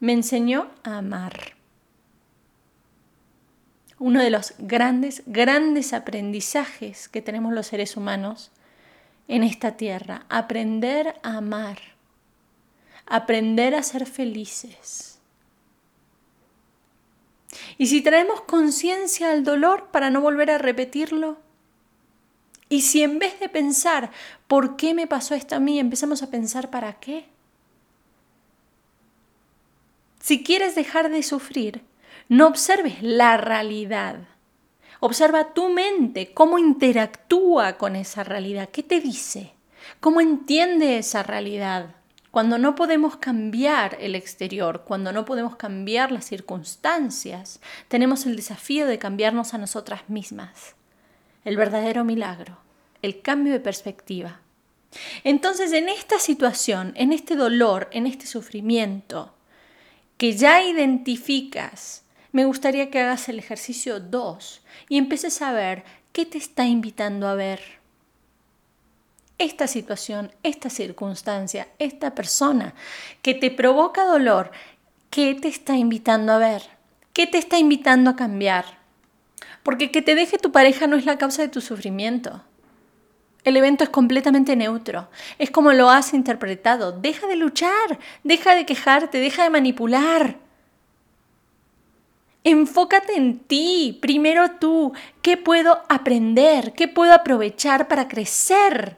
Me 0.00 0.12
enseñó 0.12 0.70
a 0.82 0.98
amar. 0.98 1.54
Uno 3.98 4.22
de 4.22 4.30
los 4.30 4.54
grandes, 4.58 5.22
grandes 5.26 5.92
aprendizajes 5.92 7.08
que 7.08 7.22
tenemos 7.22 7.52
los 7.52 7.68
seres 7.68 7.96
humanos 7.96 8.50
en 9.28 9.42
esta 9.42 9.76
tierra, 9.76 10.26
aprender 10.28 11.14
a 11.22 11.38
amar, 11.38 11.78
aprender 13.06 13.74
a 13.74 13.82
ser 13.82 14.06
felices. 14.06 15.18
Y 17.78 17.86
si 17.86 18.02
traemos 18.02 18.42
conciencia 18.42 19.30
al 19.30 19.44
dolor 19.44 19.88
para 19.90 20.10
no 20.10 20.20
volver 20.20 20.50
a 20.50 20.58
repetirlo, 20.58 21.38
y 22.74 22.80
si 22.80 23.04
en 23.04 23.20
vez 23.20 23.38
de 23.38 23.48
pensar, 23.48 24.10
¿por 24.48 24.74
qué 24.74 24.94
me 24.94 25.06
pasó 25.06 25.36
esto 25.36 25.54
a 25.54 25.60
mí? 25.60 25.78
empezamos 25.78 26.24
a 26.24 26.30
pensar, 26.32 26.70
¿para 26.70 26.94
qué? 26.94 27.28
Si 30.18 30.42
quieres 30.42 30.74
dejar 30.74 31.08
de 31.08 31.22
sufrir, 31.22 31.84
no 32.28 32.48
observes 32.48 33.00
la 33.00 33.36
realidad. 33.36 34.26
Observa 34.98 35.54
tu 35.54 35.68
mente, 35.68 36.34
cómo 36.34 36.58
interactúa 36.58 37.74
con 37.74 37.94
esa 37.94 38.24
realidad, 38.24 38.68
qué 38.70 38.82
te 38.82 39.00
dice, 39.00 39.52
cómo 40.00 40.20
entiende 40.20 40.98
esa 40.98 41.22
realidad. 41.22 41.94
Cuando 42.32 42.58
no 42.58 42.74
podemos 42.74 43.18
cambiar 43.18 43.98
el 44.00 44.16
exterior, 44.16 44.82
cuando 44.84 45.12
no 45.12 45.24
podemos 45.24 45.54
cambiar 45.54 46.10
las 46.10 46.24
circunstancias, 46.24 47.60
tenemos 47.86 48.26
el 48.26 48.34
desafío 48.34 48.88
de 48.88 48.98
cambiarnos 48.98 49.54
a 49.54 49.58
nosotras 49.58 50.08
mismas 50.08 50.74
el 51.44 51.56
verdadero 51.56 52.04
milagro, 52.04 52.56
el 53.04 53.20
cambio 53.20 53.52
de 53.52 53.60
perspectiva. 53.60 54.40
Entonces, 55.24 55.72
en 55.72 55.88
esta 55.88 56.18
situación, 56.18 56.92
en 56.96 57.12
este 57.12 57.36
dolor, 57.36 57.88
en 57.92 58.06
este 58.06 58.26
sufrimiento 58.26 59.34
que 60.16 60.36
ya 60.36 60.62
identificas, 60.62 62.04
me 62.32 62.44
gustaría 62.44 62.90
que 62.90 63.00
hagas 63.00 63.28
el 63.28 63.38
ejercicio 63.38 64.00
2 64.00 64.62
y 64.88 64.98
empieces 64.98 65.42
a 65.42 65.52
ver 65.52 65.84
qué 66.12 66.24
te 66.24 66.38
está 66.38 66.66
invitando 66.66 67.28
a 67.28 67.34
ver. 67.34 67.60
esta 69.36 69.66
situación, 69.66 70.30
esta 70.44 70.70
circunstancia, 70.70 71.66
esta 71.80 72.14
persona 72.14 72.72
que 73.20 73.34
te 73.34 73.50
provoca 73.50 74.04
dolor, 74.04 74.52
¿qué 75.10 75.34
te 75.34 75.48
está 75.48 75.76
invitando 75.76 76.32
a 76.32 76.38
ver? 76.38 76.62
¿Qué 77.12 77.26
te 77.26 77.38
está 77.38 77.58
invitando 77.58 78.10
a 78.10 78.16
cambiar? 78.16 78.64
Porque 79.64 79.90
que 79.90 80.02
te 80.02 80.14
deje 80.14 80.38
tu 80.38 80.52
pareja 80.52 80.86
no 80.86 80.96
es 80.96 81.04
la 81.04 81.18
causa 81.18 81.42
de 81.42 81.48
tu 81.48 81.60
sufrimiento. 81.60 82.44
El 83.44 83.58
evento 83.58 83.84
es 83.84 83.90
completamente 83.90 84.56
neutro. 84.56 85.08
Es 85.38 85.50
como 85.50 85.72
lo 85.72 85.90
has 85.90 86.14
interpretado. 86.14 86.92
Deja 86.92 87.26
de 87.26 87.36
luchar, 87.36 87.98
deja 88.22 88.54
de 88.54 88.64
quejarte, 88.64 89.18
deja 89.18 89.44
de 89.44 89.50
manipular. 89.50 90.36
Enfócate 92.42 93.16
en 93.16 93.38
ti, 93.40 93.98
primero 94.00 94.52
tú. 94.52 94.94
¿Qué 95.22 95.36
puedo 95.36 95.82
aprender? 95.88 96.72
¿Qué 96.72 96.88
puedo 96.88 97.12
aprovechar 97.12 97.86
para 97.86 98.08
crecer 98.08 98.96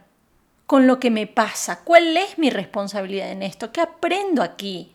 con 0.66 0.86
lo 0.86 1.00
que 1.00 1.10
me 1.10 1.26
pasa? 1.26 1.80
¿Cuál 1.82 2.16
es 2.16 2.38
mi 2.38 2.50
responsabilidad 2.50 3.30
en 3.30 3.42
esto? 3.42 3.72
¿Qué 3.72 3.80
aprendo 3.80 4.42
aquí? 4.42 4.92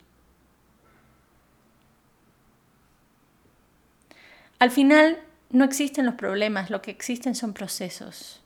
Al 4.60 4.72
final 4.72 5.18
no 5.50 5.66
existen 5.66 6.06
los 6.06 6.16
problemas, 6.16 6.70
lo 6.70 6.82
que 6.82 6.92
existen 6.92 7.36
son 7.36 7.54
procesos. 7.54 8.41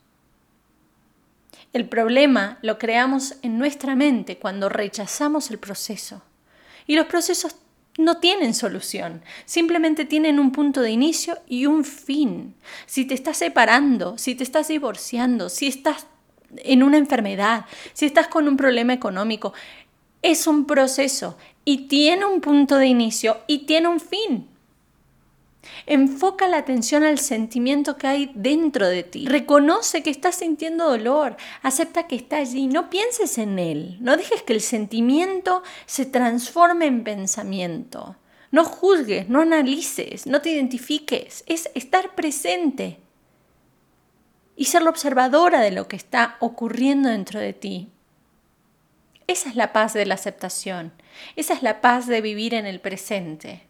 El 1.75 1.89
problema 1.89 2.58
lo 2.62 2.77
creamos 2.77 3.36
en 3.41 3.58
nuestra 3.58 3.98
mente 3.98 4.38
cuando 4.38 4.70
rechazamos 4.70 5.51
el 5.51 5.60
proceso. 5.60 6.22
Y 6.88 6.96
los 6.96 7.08
procesos 7.08 7.58
no 7.98 8.20
tienen 8.22 8.53
solución, 8.53 9.22
simplemente 9.44 10.05
tienen 10.05 10.39
un 10.39 10.53
punto 10.53 10.79
de 10.79 10.91
inicio 10.91 11.38
y 11.50 11.65
un 11.65 11.84
fin. 11.84 12.55
Si 12.86 13.03
te 13.03 13.13
estás 13.13 13.36
separando, 13.36 14.17
si 14.17 14.36
te 14.36 14.46
estás 14.46 14.70
divorciando, 14.70 15.50
si 15.50 15.67
estás 15.67 16.08
en 16.60 16.82
una 16.82 16.96
enfermedad, 16.96 17.65
si 17.91 18.05
estás 18.05 18.29
con 18.29 18.48
un 18.48 18.55
problema 18.55 18.94
económico, 18.94 19.53
es 20.22 20.48
un 20.48 20.67
proceso 20.67 21.38
y 21.65 21.89
tiene 21.89 22.24
un 22.24 22.39
punto 22.39 22.77
de 22.77 22.88
inicio 22.88 23.41
y 23.48 23.65
tiene 23.65 23.89
un 23.89 24.00
fin. 24.00 24.48
Enfoca 25.86 26.48
la 26.48 26.57
atención 26.57 27.03
al 27.03 27.19
sentimiento 27.19 27.98
que 27.98 28.07
hay 28.07 28.31
dentro 28.36 28.88
de 28.88 29.03
ti. 29.03 29.27
Reconoce 29.27 30.03
que 30.03 30.10
estás 30.10 30.36
sintiendo 30.36 30.89
dolor. 30.89 31.38
Acepta 31.62 32.07
que 32.07 32.15
está 32.15 32.38
allí. 32.38 32.67
No 32.67 32.89
pienses 32.89 33.38
en 33.38 33.60
él. 33.60 33.98
No 34.01 34.17
dejes 34.17 34.41
que 34.43 34.53
el 34.53 34.62
sentimiento 34.62 35.63
se 35.86 36.05
transforme 36.05 36.86
en 36.86 37.03
pensamiento. 37.03 38.15
No 38.51 38.63
juzgues, 38.63 39.27
no 39.27 39.41
analices, 39.41 40.27
no 40.27 40.41
te 40.41 40.51
identifiques. 40.51 41.43
Es 41.45 41.69
estar 41.75 42.15
presente 42.15 43.00
y 44.55 44.65
ser 44.65 44.81
la 44.81 44.89
observadora 44.89 45.62
de 45.62 45.72
lo 45.72 45.88
que 45.88 45.98
está 45.98 46.38
ocurriendo 46.39 47.10
dentro 47.10 47.39
de 47.39 47.53
ti. 47.53 47.89
Esa 49.27 49.50
es 49.50 49.55
la 49.55 49.74
paz 49.74 49.93
de 49.93 50.05
la 50.05 50.13
aceptación. 50.13 50.93
Esa 51.36 51.53
es 51.53 51.63
la 51.63 51.81
paz 51.81 52.07
de 52.07 52.22
vivir 52.22 52.53
en 52.53 52.65
el 52.65 52.79
presente. 52.79 53.64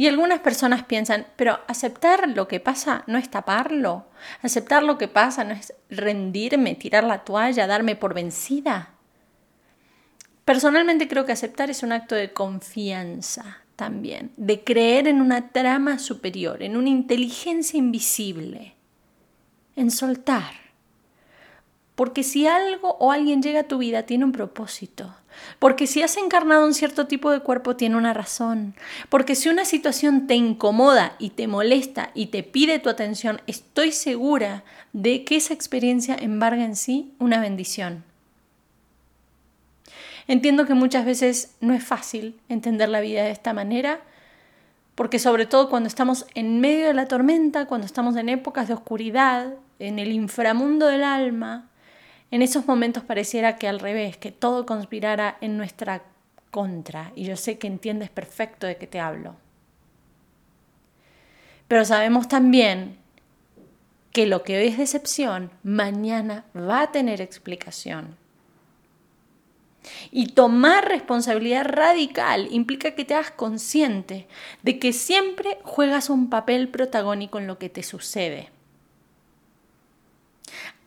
Y 0.00 0.08
algunas 0.08 0.40
personas 0.40 0.84
piensan, 0.84 1.26
pero 1.36 1.60
aceptar 1.68 2.26
lo 2.30 2.48
que 2.48 2.58
pasa 2.58 3.04
no 3.06 3.18
es 3.18 3.30
taparlo. 3.30 4.06
Aceptar 4.40 4.82
lo 4.82 4.96
que 4.96 5.08
pasa 5.08 5.44
no 5.44 5.52
es 5.52 5.74
rendirme, 5.90 6.74
tirar 6.74 7.04
la 7.04 7.22
toalla, 7.22 7.66
darme 7.66 7.96
por 7.96 8.14
vencida. 8.14 8.94
Personalmente 10.46 11.06
creo 11.06 11.26
que 11.26 11.32
aceptar 11.32 11.68
es 11.68 11.82
un 11.82 11.92
acto 11.92 12.14
de 12.14 12.32
confianza 12.32 13.58
también, 13.76 14.32
de 14.38 14.64
creer 14.64 15.06
en 15.06 15.20
una 15.20 15.50
trama 15.50 15.98
superior, 15.98 16.62
en 16.62 16.78
una 16.78 16.88
inteligencia 16.88 17.76
invisible, 17.76 18.76
en 19.76 19.90
soltar. 19.90 20.54
Porque 21.94 22.22
si 22.22 22.46
algo 22.46 22.96
o 23.00 23.12
alguien 23.12 23.42
llega 23.42 23.60
a 23.60 23.68
tu 23.68 23.76
vida, 23.76 24.04
tiene 24.04 24.24
un 24.24 24.32
propósito. 24.32 25.14
Porque 25.58 25.86
si 25.86 26.02
has 26.02 26.16
encarnado 26.16 26.64
un 26.64 26.74
cierto 26.74 27.06
tipo 27.06 27.30
de 27.30 27.40
cuerpo, 27.40 27.76
tiene 27.76 27.96
una 27.96 28.14
razón. 28.14 28.74
Porque 29.08 29.34
si 29.34 29.48
una 29.48 29.64
situación 29.64 30.26
te 30.26 30.34
incomoda 30.34 31.16
y 31.18 31.30
te 31.30 31.46
molesta 31.46 32.10
y 32.14 32.26
te 32.26 32.42
pide 32.42 32.78
tu 32.78 32.88
atención, 32.88 33.40
estoy 33.46 33.92
segura 33.92 34.64
de 34.92 35.24
que 35.24 35.36
esa 35.36 35.54
experiencia 35.54 36.16
embarga 36.18 36.64
en 36.64 36.76
sí 36.76 37.12
una 37.18 37.40
bendición. 37.40 38.04
Entiendo 40.28 40.66
que 40.66 40.74
muchas 40.74 41.04
veces 41.04 41.56
no 41.60 41.74
es 41.74 41.82
fácil 41.82 42.38
entender 42.48 42.88
la 42.88 43.00
vida 43.00 43.24
de 43.24 43.32
esta 43.32 43.52
manera, 43.52 44.00
porque 44.94 45.18
sobre 45.18 45.46
todo 45.46 45.68
cuando 45.68 45.88
estamos 45.88 46.26
en 46.34 46.60
medio 46.60 46.86
de 46.86 46.94
la 46.94 47.08
tormenta, 47.08 47.66
cuando 47.66 47.86
estamos 47.86 48.14
en 48.16 48.28
épocas 48.28 48.68
de 48.68 48.74
oscuridad, 48.74 49.54
en 49.78 49.98
el 49.98 50.12
inframundo 50.12 50.86
del 50.86 51.02
alma, 51.02 51.69
en 52.30 52.42
esos 52.42 52.66
momentos 52.66 53.02
pareciera 53.02 53.56
que 53.56 53.68
al 53.68 53.80
revés, 53.80 54.16
que 54.16 54.30
todo 54.30 54.66
conspirara 54.66 55.36
en 55.40 55.56
nuestra 55.56 56.02
contra. 56.50 57.12
Y 57.16 57.24
yo 57.24 57.36
sé 57.36 57.58
que 57.58 57.66
entiendes 57.66 58.10
perfecto 58.10 58.66
de 58.66 58.76
qué 58.76 58.86
te 58.86 59.00
hablo. 59.00 59.36
Pero 61.68 61.84
sabemos 61.84 62.28
también 62.28 62.98
que 64.12 64.26
lo 64.26 64.42
que 64.42 64.58
hoy 64.58 64.66
es 64.66 64.78
decepción, 64.78 65.50
mañana 65.62 66.44
va 66.56 66.82
a 66.82 66.92
tener 66.92 67.20
explicación. 67.20 68.16
Y 70.10 70.26
tomar 70.26 70.88
responsabilidad 70.88 71.64
radical 71.64 72.48
implica 72.50 72.94
que 72.94 73.04
te 73.04 73.14
hagas 73.14 73.30
consciente 73.30 74.26
de 74.62 74.78
que 74.78 74.92
siempre 74.92 75.58
juegas 75.62 76.10
un 76.10 76.28
papel 76.28 76.68
protagónico 76.68 77.38
en 77.38 77.46
lo 77.46 77.58
que 77.58 77.70
te 77.70 77.82
sucede. 77.82 78.50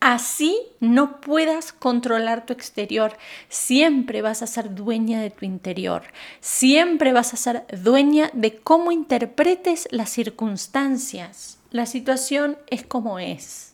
Así 0.05 0.59
no 0.81 1.21
puedas 1.21 1.71
controlar 1.71 2.45
tu 2.45 2.51
exterior. 2.51 3.17
Siempre 3.47 4.21
vas 4.21 4.41
a 4.41 4.47
ser 4.47 4.75
dueña 4.75 5.21
de 5.21 5.29
tu 5.29 5.45
interior. 5.45 6.03
Siempre 6.41 7.13
vas 7.13 7.33
a 7.33 7.37
ser 7.37 7.65
dueña 7.81 8.29
de 8.33 8.57
cómo 8.57 8.91
interpretes 8.91 9.87
las 9.91 10.09
circunstancias. 10.09 11.57
La 11.71 11.85
situación 11.85 12.57
es 12.67 12.85
como 12.85 13.17
es. 13.17 13.72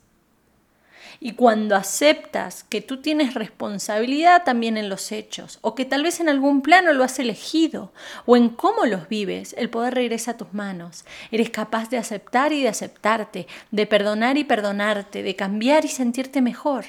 Y 1.21 1.33
cuando 1.33 1.75
aceptas 1.75 2.63
que 2.63 2.79
tú 2.79 3.01
tienes 3.01 3.33
responsabilidad 3.33 4.43
también 4.45 4.77
en 4.77 4.87
los 4.87 5.11
hechos, 5.11 5.59
o 5.61 5.75
que 5.75 5.83
tal 5.83 6.03
vez 6.03 6.21
en 6.21 6.29
algún 6.29 6.61
plano 6.61 6.93
lo 6.93 7.03
has 7.03 7.19
elegido, 7.19 7.91
o 8.25 8.37
en 8.37 8.49
cómo 8.49 8.85
los 8.85 9.09
vives, 9.09 9.53
el 9.57 9.69
poder 9.69 9.95
regresa 9.95 10.31
a 10.31 10.37
tus 10.37 10.53
manos. 10.53 11.03
Eres 11.31 11.49
capaz 11.49 11.89
de 11.89 11.97
aceptar 11.97 12.53
y 12.53 12.61
de 12.61 12.69
aceptarte, 12.69 13.47
de 13.71 13.85
perdonar 13.85 14.37
y 14.37 14.45
perdonarte, 14.45 15.21
de 15.21 15.35
cambiar 15.35 15.83
y 15.83 15.89
sentirte 15.89 16.41
mejor. 16.41 16.85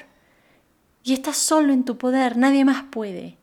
Y 1.03 1.13
estás 1.13 1.37
solo 1.37 1.73
en 1.73 1.83
tu 1.83 1.97
poder, 1.97 2.37
nadie 2.37 2.63
más 2.63 2.83
puede, 2.89 3.37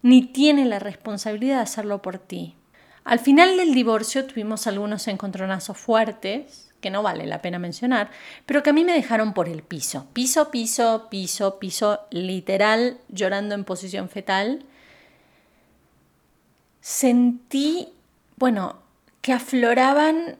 ni 0.00 0.22
tiene 0.22 0.64
la 0.64 0.78
responsabilidad 0.78 1.56
de 1.56 1.62
hacerlo 1.62 2.00
por 2.00 2.18
ti. 2.18 2.56
Al 3.04 3.18
final 3.18 3.56
del 3.56 3.74
divorcio 3.74 4.24
tuvimos 4.26 4.66
algunos 4.66 5.06
encontronazos 5.08 5.76
fuertes, 5.76 6.69
que 6.80 6.90
no 6.90 7.02
vale 7.02 7.26
la 7.26 7.42
pena 7.42 7.58
mencionar, 7.58 8.10
pero 8.46 8.62
que 8.62 8.70
a 8.70 8.72
mí 8.72 8.84
me 8.84 8.92
dejaron 8.92 9.32
por 9.34 9.48
el 9.48 9.62
piso. 9.62 10.06
Piso, 10.12 10.50
piso, 10.50 11.08
piso, 11.10 11.58
piso, 11.58 12.00
literal, 12.10 12.98
llorando 13.08 13.54
en 13.54 13.64
posición 13.64 14.08
fetal. 14.08 14.64
Sentí, 16.80 17.88
bueno, 18.36 18.78
que 19.20 19.32
afloraban 19.32 20.36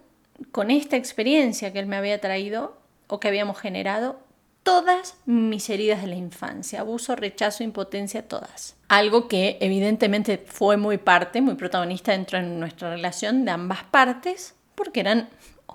con 0.52 0.70
esta 0.70 0.96
experiencia 0.96 1.72
que 1.72 1.78
él 1.78 1.86
me 1.86 1.96
había 1.96 2.20
traído 2.20 2.78
o 3.06 3.20
que 3.20 3.28
habíamos 3.28 3.58
generado 3.58 4.18
todas 4.62 5.16
mis 5.26 5.68
heridas 5.70 6.02
de 6.02 6.08
la 6.08 6.16
infancia, 6.16 6.80
abuso, 6.80 7.16
rechazo, 7.16 7.62
impotencia, 7.64 8.28
todas. 8.28 8.76
Algo 8.88 9.28
que 9.28 9.58
evidentemente 9.60 10.38
fue 10.38 10.76
muy 10.76 10.98
parte, 10.98 11.40
muy 11.40 11.54
protagonista 11.54 12.12
dentro 12.12 12.38
de 12.38 12.46
nuestra 12.46 12.90
relación 12.90 13.44
de 13.44 13.52
ambas 13.52 13.84
partes, 13.84 14.54
porque 14.74 15.00
eran 15.00 15.28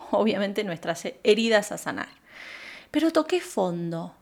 obviamente 0.12 0.64
nuestras 0.64 1.08
heridas 1.24 1.72
a 1.72 1.78
sanar. 1.78 2.10
Pero 2.92 3.12
toqué 3.12 3.42
fondo. 3.42 4.16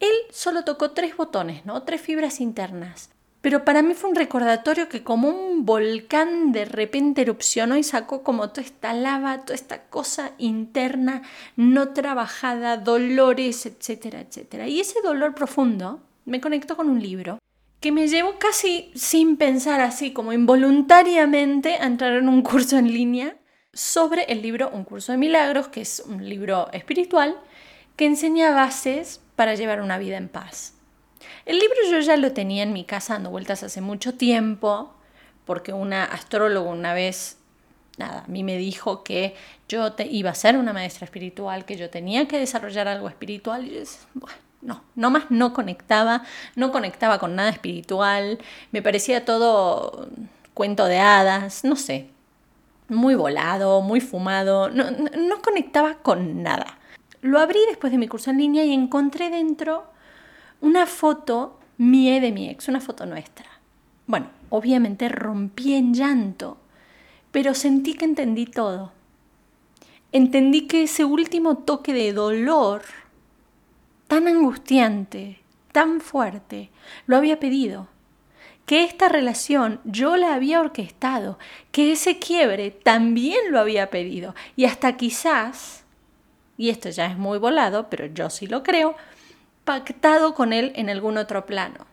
Él 0.00 0.14
solo 0.30 0.64
tocó 0.64 0.90
tres 0.90 1.16
botones, 1.16 1.64
¿no? 1.64 1.82
Tres 1.82 2.00
fibras 2.00 2.40
internas. 2.40 3.10
Pero 3.40 3.64
para 3.64 3.82
mí 3.82 3.92
fue 3.92 4.08
un 4.08 4.16
recordatorio 4.16 4.88
que 4.88 5.04
como 5.04 5.28
un 5.28 5.66
volcán 5.66 6.52
de 6.52 6.64
repente 6.64 7.20
erupcionó 7.20 7.76
y 7.76 7.82
sacó 7.82 8.22
como 8.22 8.48
toda 8.48 8.62
esta 8.62 8.94
lava, 8.94 9.42
toda 9.42 9.54
esta 9.54 9.82
cosa 9.82 10.32
interna 10.38 11.20
no 11.54 11.90
trabajada, 11.90 12.78
dolores, 12.78 13.66
etcétera, 13.66 14.20
etcétera. 14.20 14.66
Y 14.66 14.80
ese 14.80 15.02
dolor 15.02 15.34
profundo 15.34 16.00
me 16.24 16.40
conectó 16.40 16.74
con 16.74 16.88
un 16.88 17.02
libro 17.02 17.38
que 17.80 17.92
me 17.92 18.08
llevó 18.08 18.38
casi 18.38 18.90
sin 18.94 19.36
pensar 19.36 19.82
así, 19.82 20.14
como 20.14 20.32
involuntariamente 20.32 21.74
a 21.74 21.84
entrar 21.84 22.14
en 22.14 22.30
un 22.30 22.40
curso 22.40 22.78
en 22.78 22.90
línea 22.90 23.36
sobre 23.74 24.24
el 24.24 24.40
libro 24.40 24.70
Un 24.70 24.84
curso 24.84 25.12
de 25.12 25.18
milagros, 25.18 25.68
que 25.68 25.82
es 25.82 26.02
un 26.06 26.28
libro 26.28 26.70
espiritual 26.72 27.36
que 27.96 28.06
enseña 28.06 28.54
bases 28.54 29.20
para 29.36 29.54
llevar 29.54 29.80
una 29.80 29.98
vida 29.98 30.16
en 30.16 30.28
paz. 30.28 30.74
El 31.44 31.58
libro 31.58 31.76
yo 31.90 32.00
ya 32.00 32.16
lo 32.16 32.32
tenía 32.32 32.62
en 32.62 32.72
mi 32.72 32.84
casa 32.84 33.14
dando 33.14 33.30
vueltas 33.30 33.62
hace 33.62 33.80
mucho 33.80 34.14
tiempo, 34.14 34.94
porque 35.44 35.72
una 35.72 36.04
astróloga 36.04 36.70
una 36.70 36.94
vez, 36.94 37.38
nada, 37.98 38.24
a 38.24 38.28
mí 38.28 38.42
me 38.42 38.56
dijo 38.56 39.04
que 39.04 39.34
yo 39.68 39.92
te, 39.92 40.06
iba 40.06 40.30
a 40.30 40.34
ser 40.34 40.56
una 40.56 40.72
maestra 40.72 41.04
espiritual, 41.04 41.64
que 41.64 41.76
yo 41.76 41.90
tenía 41.90 42.26
que 42.26 42.38
desarrollar 42.38 42.88
algo 42.88 43.08
espiritual. 43.08 43.66
Y 43.66 43.74
yo, 43.74 43.82
no, 44.62 44.82
no 44.94 45.10
más 45.10 45.30
no 45.30 45.52
conectaba, 45.52 46.24
no 46.56 46.72
conectaba 46.72 47.18
con 47.18 47.36
nada 47.36 47.50
espiritual, 47.50 48.38
me 48.72 48.80
parecía 48.80 49.24
todo 49.24 50.08
cuento 50.54 50.86
de 50.86 50.98
hadas, 50.98 51.64
no 51.64 51.76
sé, 51.76 52.13
muy 52.94 53.14
volado, 53.14 53.80
muy 53.80 54.00
fumado, 54.00 54.70
no, 54.70 54.90
no, 54.90 55.42
conectaba 55.42 55.96
con 55.96 56.42
nada. 56.42 56.78
Lo 57.20 57.38
abrí 57.38 57.58
después 57.68 57.92
de 57.92 57.98
mi 57.98 58.08
curso 58.08 58.30
en 58.30 58.38
línea 58.38 58.64
y 58.64 58.72
encontré 58.72 59.30
dentro 59.30 59.84
una 60.60 60.86
foto 60.86 61.58
mía 61.78 62.20
de 62.20 62.32
mi 62.32 62.48
ex, 62.48 62.68
una 62.68 62.80
foto 62.80 63.06
nuestra. 63.06 63.46
Bueno, 64.06 64.28
obviamente 64.50 65.08
rompí 65.08 65.74
en 65.74 65.94
llanto, 65.94 66.58
pero 67.30 67.54
sentí 67.54 67.94
que 67.94 68.04
entendí 68.04 68.46
todo. 68.46 68.92
Entendí 70.12 70.66
que 70.66 70.84
ese 70.84 71.04
último 71.04 71.58
toque 71.58 71.92
de 71.92 72.12
dolor 72.12 72.82
tan 74.06 74.28
angustiante, 74.28 75.40
tan 75.72 76.00
fuerte, 76.00 76.70
lo 77.06 77.16
había 77.16 77.40
pedido. 77.40 77.88
Que 78.66 78.84
esta 78.84 79.08
relación 79.08 79.80
yo 79.84 80.16
la 80.16 80.34
había 80.34 80.60
orquestado, 80.60 81.38
que 81.70 81.92
ese 81.92 82.18
quiebre 82.18 82.70
también 82.70 83.50
lo 83.50 83.60
había 83.60 83.90
pedido. 83.90 84.34
Y 84.56 84.64
hasta 84.64 84.96
quizás, 84.96 85.84
y 86.56 86.70
esto 86.70 86.88
ya 86.88 87.06
es 87.06 87.18
muy 87.18 87.38
volado, 87.38 87.90
pero 87.90 88.06
yo 88.06 88.30
sí 88.30 88.46
lo 88.46 88.62
creo, 88.62 88.96
pactado 89.64 90.34
con 90.34 90.52
él 90.52 90.72
en 90.76 90.88
algún 90.88 91.18
otro 91.18 91.46
plano. 91.46 91.86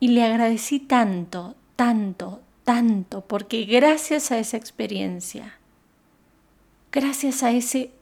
Y 0.00 0.08
le 0.08 0.24
agradecí 0.24 0.80
tanto, 0.80 1.54
tanto, 1.76 2.40
tanto, 2.64 3.22
porque 3.22 3.64
gracias 3.64 4.30
a 4.30 4.38
esa 4.38 4.56
experiencia, 4.56 5.58
gracias 6.90 7.42
a 7.42 7.50
ese 7.52 7.92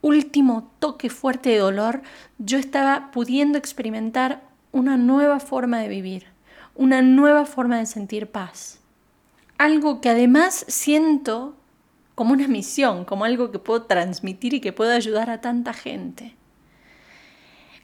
último 0.00 0.70
toque 0.78 1.10
fuerte 1.10 1.50
de 1.50 1.58
dolor, 1.58 2.02
yo 2.38 2.58
estaba 2.58 3.10
pudiendo 3.10 3.58
experimentar 3.58 4.47
una 4.72 4.96
nueva 4.96 5.40
forma 5.40 5.80
de 5.80 5.88
vivir, 5.88 6.26
una 6.74 7.02
nueva 7.02 7.44
forma 7.44 7.78
de 7.78 7.86
sentir 7.86 8.30
paz. 8.30 8.80
Algo 9.58 10.00
que 10.00 10.08
además 10.08 10.64
siento 10.68 11.56
como 12.14 12.32
una 12.32 12.48
misión, 12.48 13.04
como 13.04 13.24
algo 13.24 13.50
que 13.50 13.58
puedo 13.58 13.82
transmitir 13.84 14.54
y 14.54 14.60
que 14.60 14.72
puedo 14.72 14.92
ayudar 14.92 15.30
a 15.30 15.40
tanta 15.40 15.72
gente. 15.72 16.34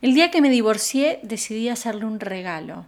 El 0.01 0.15
día 0.15 0.31
que 0.31 0.41
me 0.43 0.51
divorcié 0.51 1.21
decidí 1.23 1.69
hacerle 1.69 2.05
un 2.05 2.21
regalo. 2.21 2.85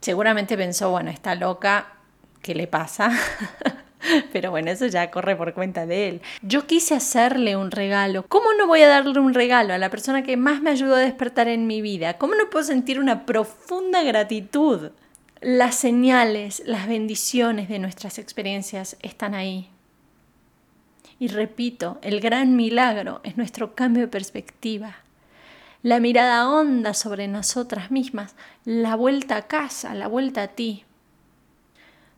Seguramente 0.00 0.56
pensó, 0.56 0.90
bueno, 0.90 1.10
está 1.10 1.34
loca, 1.34 1.94
¿qué 2.42 2.54
le 2.54 2.66
pasa? 2.66 3.10
Pero 4.32 4.50
bueno, 4.50 4.70
eso 4.70 4.86
ya 4.86 5.10
corre 5.10 5.36
por 5.36 5.54
cuenta 5.54 5.86
de 5.86 6.08
él. 6.08 6.22
Yo 6.42 6.66
quise 6.66 6.94
hacerle 6.94 7.56
un 7.56 7.70
regalo. 7.70 8.24
¿Cómo 8.28 8.52
no 8.54 8.66
voy 8.66 8.82
a 8.82 8.88
darle 8.88 9.18
un 9.18 9.34
regalo 9.34 9.74
a 9.74 9.78
la 9.78 9.90
persona 9.90 10.22
que 10.22 10.36
más 10.36 10.62
me 10.62 10.70
ayudó 10.70 10.94
a 10.94 11.00
despertar 11.00 11.48
en 11.48 11.66
mi 11.66 11.80
vida? 11.80 12.18
¿Cómo 12.18 12.34
no 12.34 12.50
puedo 12.50 12.64
sentir 12.64 13.00
una 13.00 13.26
profunda 13.26 14.02
gratitud? 14.02 14.90
Las 15.40 15.76
señales, 15.76 16.62
las 16.66 16.88
bendiciones 16.88 17.68
de 17.68 17.78
nuestras 17.78 18.18
experiencias 18.18 18.96
están 19.02 19.34
ahí. 19.34 19.70
Y 21.20 21.28
repito, 21.28 21.98
el 22.02 22.20
gran 22.20 22.56
milagro 22.56 23.20
es 23.24 23.36
nuestro 23.36 23.74
cambio 23.74 24.02
de 24.02 24.08
perspectiva. 24.08 24.96
La 25.82 26.00
mirada 26.00 26.48
honda 26.48 26.92
sobre 26.92 27.28
nosotras 27.28 27.90
mismas, 27.90 28.34
la 28.64 28.96
vuelta 28.96 29.36
a 29.36 29.46
casa, 29.46 29.94
la 29.94 30.08
vuelta 30.08 30.42
a 30.42 30.48
ti. 30.48 30.84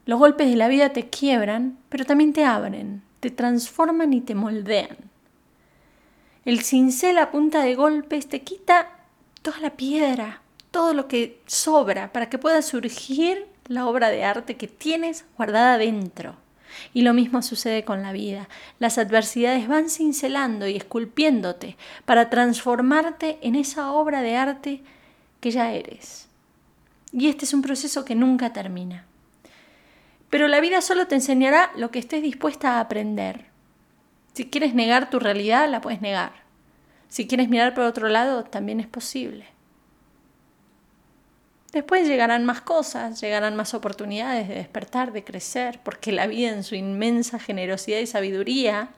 Los 0.06 0.18
golpes 0.18 0.48
de 0.48 0.56
la 0.56 0.68
vida 0.68 0.92
te 0.92 1.08
quiebran, 1.08 1.78
pero 1.88 2.04
también 2.04 2.32
te 2.32 2.44
abren, 2.44 3.02
te 3.20 3.30
transforman 3.30 4.12
y 4.12 4.20
te 4.20 4.34
moldean. 4.34 4.96
El 6.44 6.60
cincel 6.60 7.18
a 7.18 7.30
punta 7.30 7.62
de 7.62 7.74
golpes 7.74 8.28
te 8.28 8.42
quita 8.42 8.88
toda 9.42 9.60
la 9.60 9.70
piedra, 9.70 10.40
todo 10.70 10.94
lo 10.94 11.06
que 11.06 11.40
sobra 11.46 12.12
para 12.12 12.30
que 12.30 12.38
pueda 12.38 12.62
surgir 12.62 13.46
la 13.66 13.86
obra 13.86 14.08
de 14.08 14.24
arte 14.24 14.56
que 14.56 14.66
tienes 14.66 15.24
guardada 15.36 15.78
dentro. 15.78 16.36
Y 16.94 17.02
lo 17.02 17.12
mismo 17.12 17.42
sucede 17.42 17.84
con 17.84 18.02
la 18.02 18.12
vida. 18.12 18.48
Las 18.78 18.98
adversidades 18.98 19.68
van 19.68 19.90
cincelando 19.90 20.66
y 20.66 20.76
esculpiéndote 20.76 21.76
para 22.04 22.30
transformarte 22.30 23.38
en 23.42 23.54
esa 23.54 23.92
obra 23.92 24.22
de 24.22 24.36
arte 24.36 24.82
que 25.40 25.50
ya 25.50 25.72
eres. 25.72 26.28
Y 27.12 27.28
este 27.28 27.44
es 27.44 27.54
un 27.54 27.62
proceso 27.62 28.04
que 28.04 28.14
nunca 28.14 28.52
termina. 28.52 29.04
Pero 30.30 30.48
la 30.48 30.60
vida 30.60 30.80
solo 30.80 31.06
te 31.08 31.16
enseñará 31.16 31.72
lo 31.76 31.90
que 31.90 31.98
estés 31.98 32.22
dispuesta 32.22 32.76
a 32.76 32.80
aprender. 32.80 33.46
Si 34.32 34.48
quieres 34.48 34.74
negar 34.74 35.10
tu 35.10 35.18
realidad, 35.18 35.68
la 35.68 35.80
puedes 35.80 36.00
negar. 36.00 36.32
Si 37.08 37.26
quieres 37.26 37.48
mirar 37.48 37.74
por 37.74 37.84
otro 37.84 38.08
lado, 38.08 38.44
también 38.44 38.78
es 38.78 38.86
posible. 38.86 39.46
Después 41.72 42.06
llegarán 42.06 42.44
más 42.44 42.60
cosas, 42.60 43.20
llegarán 43.20 43.54
más 43.56 43.74
oportunidades 43.74 44.48
de 44.48 44.54
despertar, 44.54 45.12
de 45.12 45.24
crecer, 45.24 45.80
porque 45.84 46.12
la 46.12 46.26
vida 46.26 46.50
en 46.50 46.64
su 46.64 46.74
inmensa 46.74 47.38
generosidad 47.38 47.98
y 47.98 48.06
sabiduría 48.06 48.90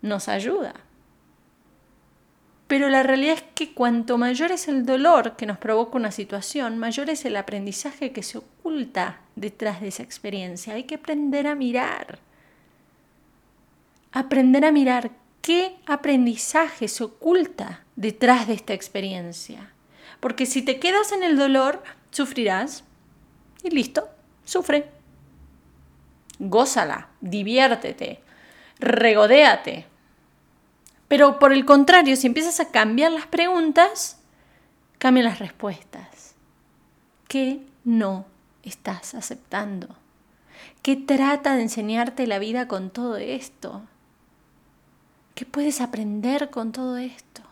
nos 0.00 0.28
ayuda. 0.28 0.74
Pero 2.74 2.88
la 2.88 3.04
realidad 3.04 3.34
es 3.36 3.44
que 3.54 3.72
cuanto 3.72 4.18
mayor 4.18 4.50
es 4.50 4.66
el 4.66 4.84
dolor 4.84 5.36
que 5.36 5.46
nos 5.46 5.58
provoca 5.58 5.96
una 5.96 6.10
situación, 6.10 6.76
mayor 6.76 7.08
es 7.08 7.24
el 7.24 7.36
aprendizaje 7.36 8.10
que 8.10 8.24
se 8.24 8.38
oculta 8.38 9.20
detrás 9.36 9.80
de 9.80 9.86
esa 9.86 10.02
experiencia. 10.02 10.74
Hay 10.74 10.82
que 10.82 10.96
aprender 10.96 11.46
a 11.46 11.54
mirar. 11.54 12.18
Aprender 14.10 14.64
a 14.64 14.72
mirar 14.72 15.12
qué 15.40 15.76
aprendizaje 15.86 16.88
se 16.88 17.04
oculta 17.04 17.84
detrás 17.94 18.48
de 18.48 18.54
esta 18.54 18.74
experiencia. 18.74 19.70
Porque 20.18 20.44
si 20.44 20.60
te 20.60 20.80
quedas 20.80 21.12
en 21.12 21.22
el 21.22 21.36
dolor, 21.36 21.80
sufrirás 22.10 22.82
y 23.62 23.70
listo, 23.70 24.08
sufre. 24.44 24.90
Gózala, 26.40 27.06
diviértete, 27.20 28.18
regodéate, 28.80 29.86
pero 31.08 31.38
por 31.38 31.52
el 31.52 31.64
contrario, 31.64 32.16
si 32.16 32.26
empiezas 32.26 32.60
a 32.60 32.70
cambiar 32.70 33.12
las 33.12 33.26
preguntas, 33.26 34.18
cambian 34.98 35.26
las 35.26 35.38
respuestas. 35.38 36.34
¿Qué 37.28 37.66
no 37.84 38.26
estás 38.62 39.14
aceptando? 39.14 39.88
¿Qué 40.82 40.96
trata 40.96 41.56
de 41.56 41.62
enseñarte 41.62 42.26
la 42.26 42.38
vida 42.38 42.68
con 42.68 42.90
todo 42.90 43.16
esto? 43.16 43.82
¿Qué 45.34 45.44
puedes 45.44 45.80
aprender 45.80 46.50
con 46.50 46.72
todo 46.72 46.96
esto? 46.96 47.42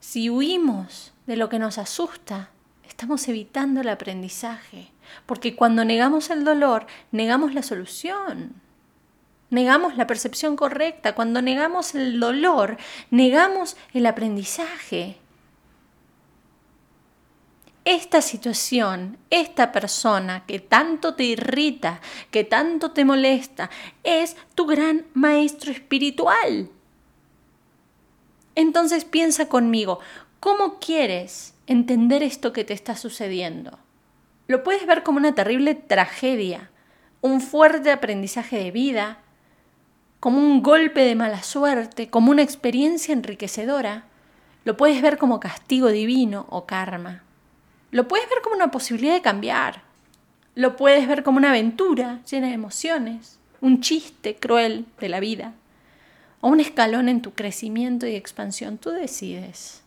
Si 0.00 0.30
huimos 0.30 1.12
de 1.26 1.36
lo 1.36 1.48
que 1.48 1.58
nos 1.58 1.78
asusta, 1.78 2.50
estamos 2.86 3.26
evitando 3.28 3.80
el 3.80 3.88
aprendizaje, 3.88 4.90
porque 5.26 5.56
cuando 5.56 5.84
negamos 5.84 6.30
el 6.30 6.44
dolor, 6.44 6.86
negamos 7.10 7.54
la 7.54 7.62
solución 7.62 8.63
negamos 9.54 9.96
la 9.96 10.06
percepción 10.06 10.56
correcta, 10.56 11.14
cuando 11.14 11.40
negamos 11.40 11.94
el 11.94 12.18
dolor, 12.18 12.76
negamos 13.10 13.76
el 13.92 14.04
aprendizaje. 14.06 15.16
Esta 17.84 18.20
situación, 18.20 19.18
esta 19.30 19.70
persona 19.70 20.44
que 20.46 20.58
tanto 20.58 21.14
te 21.14 21.24
irrita, 21.24 22.00
que 22.30 22.42
tanto 22.42 22.90
te 22.90 23.04
molesta, 23.04 23.70
es 24.02 24.36
tu 24.54 24.66
gran 24.66 25.06
maestro 25.14 25.70
espiritual. 25.70 26.70
Entonces 28.54 29.04
piensa 29.04 29.48
conmigo, 29.48 30.00
¿cómo 30.40 30.78
quieres 30.78 31.54
entender 31.66 32.22
esto 32.22 32.52
que 32.52 32.64
te 32.64 32.72
está 32.72 32.96
sucediendo? 32.96 33.78
Lo 34.46 34.64
puedes 34.64 34.86
ver 34.86 35.02
como 35.02 35.18
una 35.18 35.34
terrible 35.34 35.74
tragedia, 35.74 36.70
un 37.20 37.40
fuerte 37.40 37.90
aprendizaje 37.90 38.58
de 38.58 38.70
vida, 38.70 39.23
como 40.24 40.38
un 40.38 40.62
golpe 40.62 41.02
de 41.02 41.14
mala 41.14 41.42
suerte, 41.42 42.08
como 42.08 42.30
una 42.30 42.40
experiencia 42.40 43.12
enriquecedora, 43.12 44.04
lo 44.64 44.74
puedes 44.74 45.02
ver 45.02 45.18
como 45.18 45.38
castigo 45.38 45.88
divino 45.88 46.46
o 46.48 46.64
karma. 46.64 47.22
Lo 47.90 48.08
puedes 48.08 48.26
ver 48.30 48.38
como 48.42 48.56
una 48.56 48.70
posibilidad 48.70 49.12
de 49.12 49.20
cambiar. 49.20 49.82
Lo 50.54 50.76
puedes 50.76 51.06
ver 51.06 51.24
como 51.24 51.36
una 51.36 51.50
aventura 51.50 52.22
llena 52.24 52.46
de 52.46 52.54
emociones, 52.54 53.38
un 53.60 53.82
chiste 53.82 54.36
cruel 54.36 54.86
de 54.98 55.10
la 55.10 55.20
vida, 55.20 55.52
o 56.40 56.48
un 56.48 56.60
escalón 56.60 57.10
en 57.10 57.20
tu 57.20 57.34
crecimiento 57.34 58.06
y 58.06 58.14
expansión. 58.14 58.78
Tú 58.78 58.92
decides. 58.92 59.82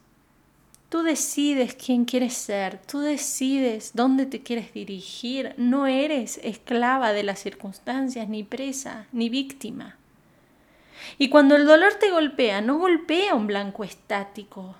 Tú 0.89 1.01
decides 1.01 1.73
quién 1.73 2.05
quieres 2.05 2.35
ser, 2.35 2.79
tú 2.85 2.99
decides 2.99 3.93
dónde 3.95 4.27
te 4.27 4.43
quieres 4.43 4.71
dirigir. 4.71 5.55
No 5.57 5.87
eres 5.87 6.39
esclava 6.43 7.11
de 7.11 7.23
las 7.23 7.39
circunstancias, 7.39 8.29
ni 8.29 8.43
presa, 8.43 9.07
ni 9.11 9.29
víctima. 9.29 9.96
Y 11.17 11.29
cuando 11.29 11.55
el 11.55 11.65
dolor 11.65 11.93
te 11.95 12.11
golpea, 12.11 12.61
no 12.61 12.77
golpea 12.77 13.35
un 13.35 13.47
blanco 13.47 13.83
estático. 13.83 14.75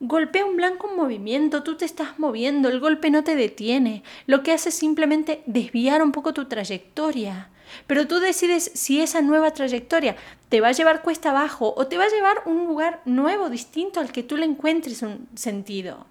golpea 0.00 0.44
un 0.44 0.56
blanco 0.56 0.90
en 0.90 0.96
movimiento, 0.96 1.62
tú 1.62 1.76
te 1.76 1.84
estás 1.84 2.18
moviendo, 2.18 2.68
el 2.68 2.80
golpe 2.80 3.10
no 3.10 3.22
te 3.22 3.36
detiene, 3.36 4.02
lo 4.26 4.42
que 4.42 4.52
hace 4.52 4.70
es 4.70 4.74
simplemente 4.74 5.42
desviar 5.46 6.02
un 6.02 6.10
poco 6.10 6.34
tu 6.34 6.46
trayectoria. 6.46 7.50
Pero 7.86 8.06
tú 8.06 8.18
decides 8.18 8.70
si 8.74 9.00
esa 9.00 9.22
nueva 9.22 9.52
trayectoria 9.52 10.16
te 10.48 10.60
va 10.60 10.68
a 10.68 10.72
llevar 10.72 11.02
cuesta 11.02 11.30
abajo 11.30 11.72
o 11.76 11.86
te 11.86 11.98
va 11.98 12.04
a 12.04 12.10
llevar 12.10 12.38
a 12.38 12.48
un 12.48 12.66
lugar 12.66 13.00
nuevo, 13.04 13.48
distinto 13.48 14.00
al 14.00 14.12
que 14.12 14.22
tú 14.22 14.36
le 14.36 14.44
encuentres 14.44 15.02
un 15.02 15.28
sentido 15.34 16.06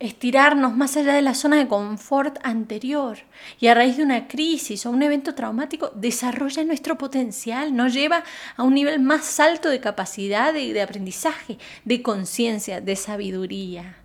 estirarnos 0.00 0.76
más 0.76 0.96
allá 0.96 1.14
de 1.14 1.22
la 1.22 1.34
zona 1.34 1.56
de 1.56 1.66
confort 1.66 2.38
anterior 2.44 3.18
y 3.58 3.66
a 3.66 3.74
raíz 3.74 3.96
de 3.96 4.04
una 4.04 4.28
crisis 4.28 4.86
o 4.86 4.90
un 4.90 5.02
evento 5.02 5.34
traumático 5.34 5.90
desarrolla 5.94 6.62
nuestro 6.64 6.96
potencial, 6.96 7.74
nos 7.74 7.92
lleva 7.92 8.22
a 8.56 8.62
un 8.62 8.74
nivel 8.74 9.00
más 9.00 9.40
alto 9.40 9.68
de 9.68 9.80
capacidad, 9.80 10.52
de, 10.52 10.72
de 10.72 10.82
aprendizaje, 10.82 11.58
de 11.84 12.02
conciencia, 12.02 12.80
de 12.80 12.94
sabiduría. 12.94 13.96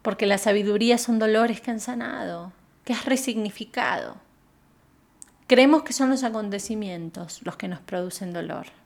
Porque 0.00 0.26
la 0.26 0.38
sabiduría 0.38 0.96
son 0.96 1.18
dolores 1.18 1.60
que 1.60 1.70
han 1.70 1.80
sanado, 1.80 2.52
que 2.84 2.94
has 2.94 3.04
resignificado. 3.04 4.16
Creemos 5.46 5.82
que 5.82 5.92
son 5.92 6.08
los 6.08 6.24
acontecimientos 6.24 7.40
los 7.42 7.56
que 7.56 7.68
nos 7.68 7.80
producen 7.80 8.32
dolor 8.32 8.79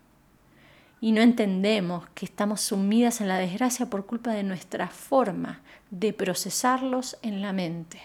y 1.01 1.13
no 1.13 1.21
entendemos 1.21 2.07
que 2.15 2.25
estamos 2.25 2.61
sumidas 2.63 3.21
en 3.21 3.29
la 3.29 3.39
desgracia 3.39 3.91
por 3.91 4.07
culpa 4.07 4.33
de 4.33 4.43
nuestra 4.43 4.89
forma 4.89 5.61
de 5.91 6.13
procesarlos 6.13 7.19
en 7.23 7.43
la 7.43 7.53
mente. 7.53 8.01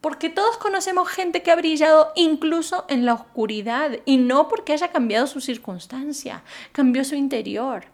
Porque 0.00 0.28
todos 0.28 0.58
conocemos 0.58 1.08
gente 1.08 1.42
que 1.42 1.50
ha 1.50 1.56
brillado 1.56 2.12
incluso 2.14 2.84
en 2.88 3.06
la 3.06 3.14
oscuridad 3.14 3.98
y 4.04 4.18
no 4.18 4.48
porque 4.48 4.72
haya 4.72 4.88
cambiado 4.88 5.26
su 5.26 5.40
circunstancia, 5.40 6.42
cambió 6.72 7.04
su 7.04 7.14
interior. 7.14 7.84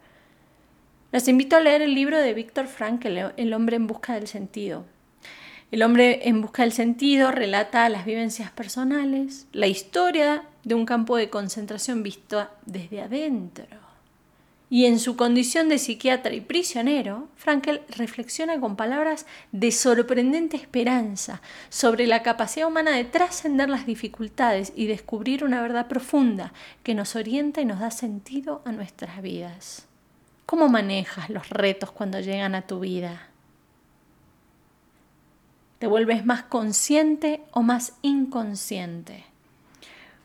Les 1.13 1.29
invito 1.29 1.57
a 1.57 1.61
leer 1.61 1.83
el 1.83 1.95
libro 1.95 2.19
de 2.19 2.35
Víctor 2.35 2.67
Frankl, 2.67 3.19
El 3.37 3.53
hombre 3.53 3.77
en 3.77 3.87
busca 3.87 4.15
del 4.15 4.27
sentido. 4.27 4.87
El 5.71 5.83
hombre 5.83 6.29
en 6.29 6.41
busca 6.41 6.63
del 6.63 6.73
sentido 6.73 7.31
relata 7.31 7.89
las 7.89 8.05
vivencias 8.05 8.51
personales, 8.51 9.47
la 9.53 9.69
historia 9.69 10.45
de 10.65 10.75
un 10.75 10.87
campo 10.87 11.17
de 11.17 11.31
concentración 11.31 12.03
visto 12.03 12.49
desde 12.67 13.03
adentro 13.03 13.80
y 14.73 14.87
en 14.87 15.01
su 15.01 15.17
condición 15.17 15.69
de 15.69 15.79
psiquiatra 15.79 16.33
y 16.33 16.41
prisionero, 16.41 17.29
Frankel 17.35 17.83
reflexiona 17.89 18.61
con 18.61 18.77
palabras 18.77 19.27
de 19.51 19.73
sorprendente 19.73 20.57
esperanza 20.57 21.43
sobre 21.69 22.07
la 22.07 22.23
capacidad 22.23 22.69
humana 22.69 22.93
de 22.93 23.05
trascender 23.05 23.69
las 23.69 23.85
dificultades 23.85 24.73
y 24.77 24.87
descubrir 24.87 25.43
una 25.43 25.61
verdad 25.61 25.89
profunda 25.89 26.53
que 26.85 26.95
nos 26.95 27.17
orienta 27.17 27.61
y 27.61 27.65
nos 27.65 27.81
da 27.81 27.91
sentido 27.91 28.63
a 28.65 28.71
nuestras 28.71 29.21
vidas. 29.23 29.87
¿Cómo 30.47 30.69
manejas 30.69 31.31
los 31.31 31.51
retos 31.51 31.91
cuando 31.91 32.21
llegan 32.21 32.55
a 32.55 32.63
tu 32.63 32.79
vida? 32.79 33.27
¿Te 35.81 35.89
vuelves 35.89 36.25
más 36.25 36.45
consciente 36.45 37.43
o 37.51 37.63
más 37.63 37.95
inconsciente? 38.03 39.25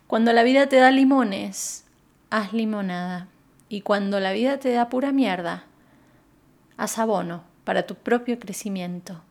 Cuando 0.06 0.34
la 0.34 0.44
vida 0.44 0.70
te 0.70 0.76
da 0.76 0.92
limones, 0.92 1.86
haz 2.30 2.54
limonada. 2.54 3.28
Y 3.68 3.82
cuando 3.82 4.20
la 4.20 4.32
vida 4.32 4.60
te 4.60 4.72
da 4.72 4.90
pura 4.90 5.12
mierda, 5.12 5.64
haz 6.78 7.00
abono 7.00 7.44
para 7.64 7.86
tu 7.86 7.96
propio 7.96 8.40
crecimiento. 8.40 9.22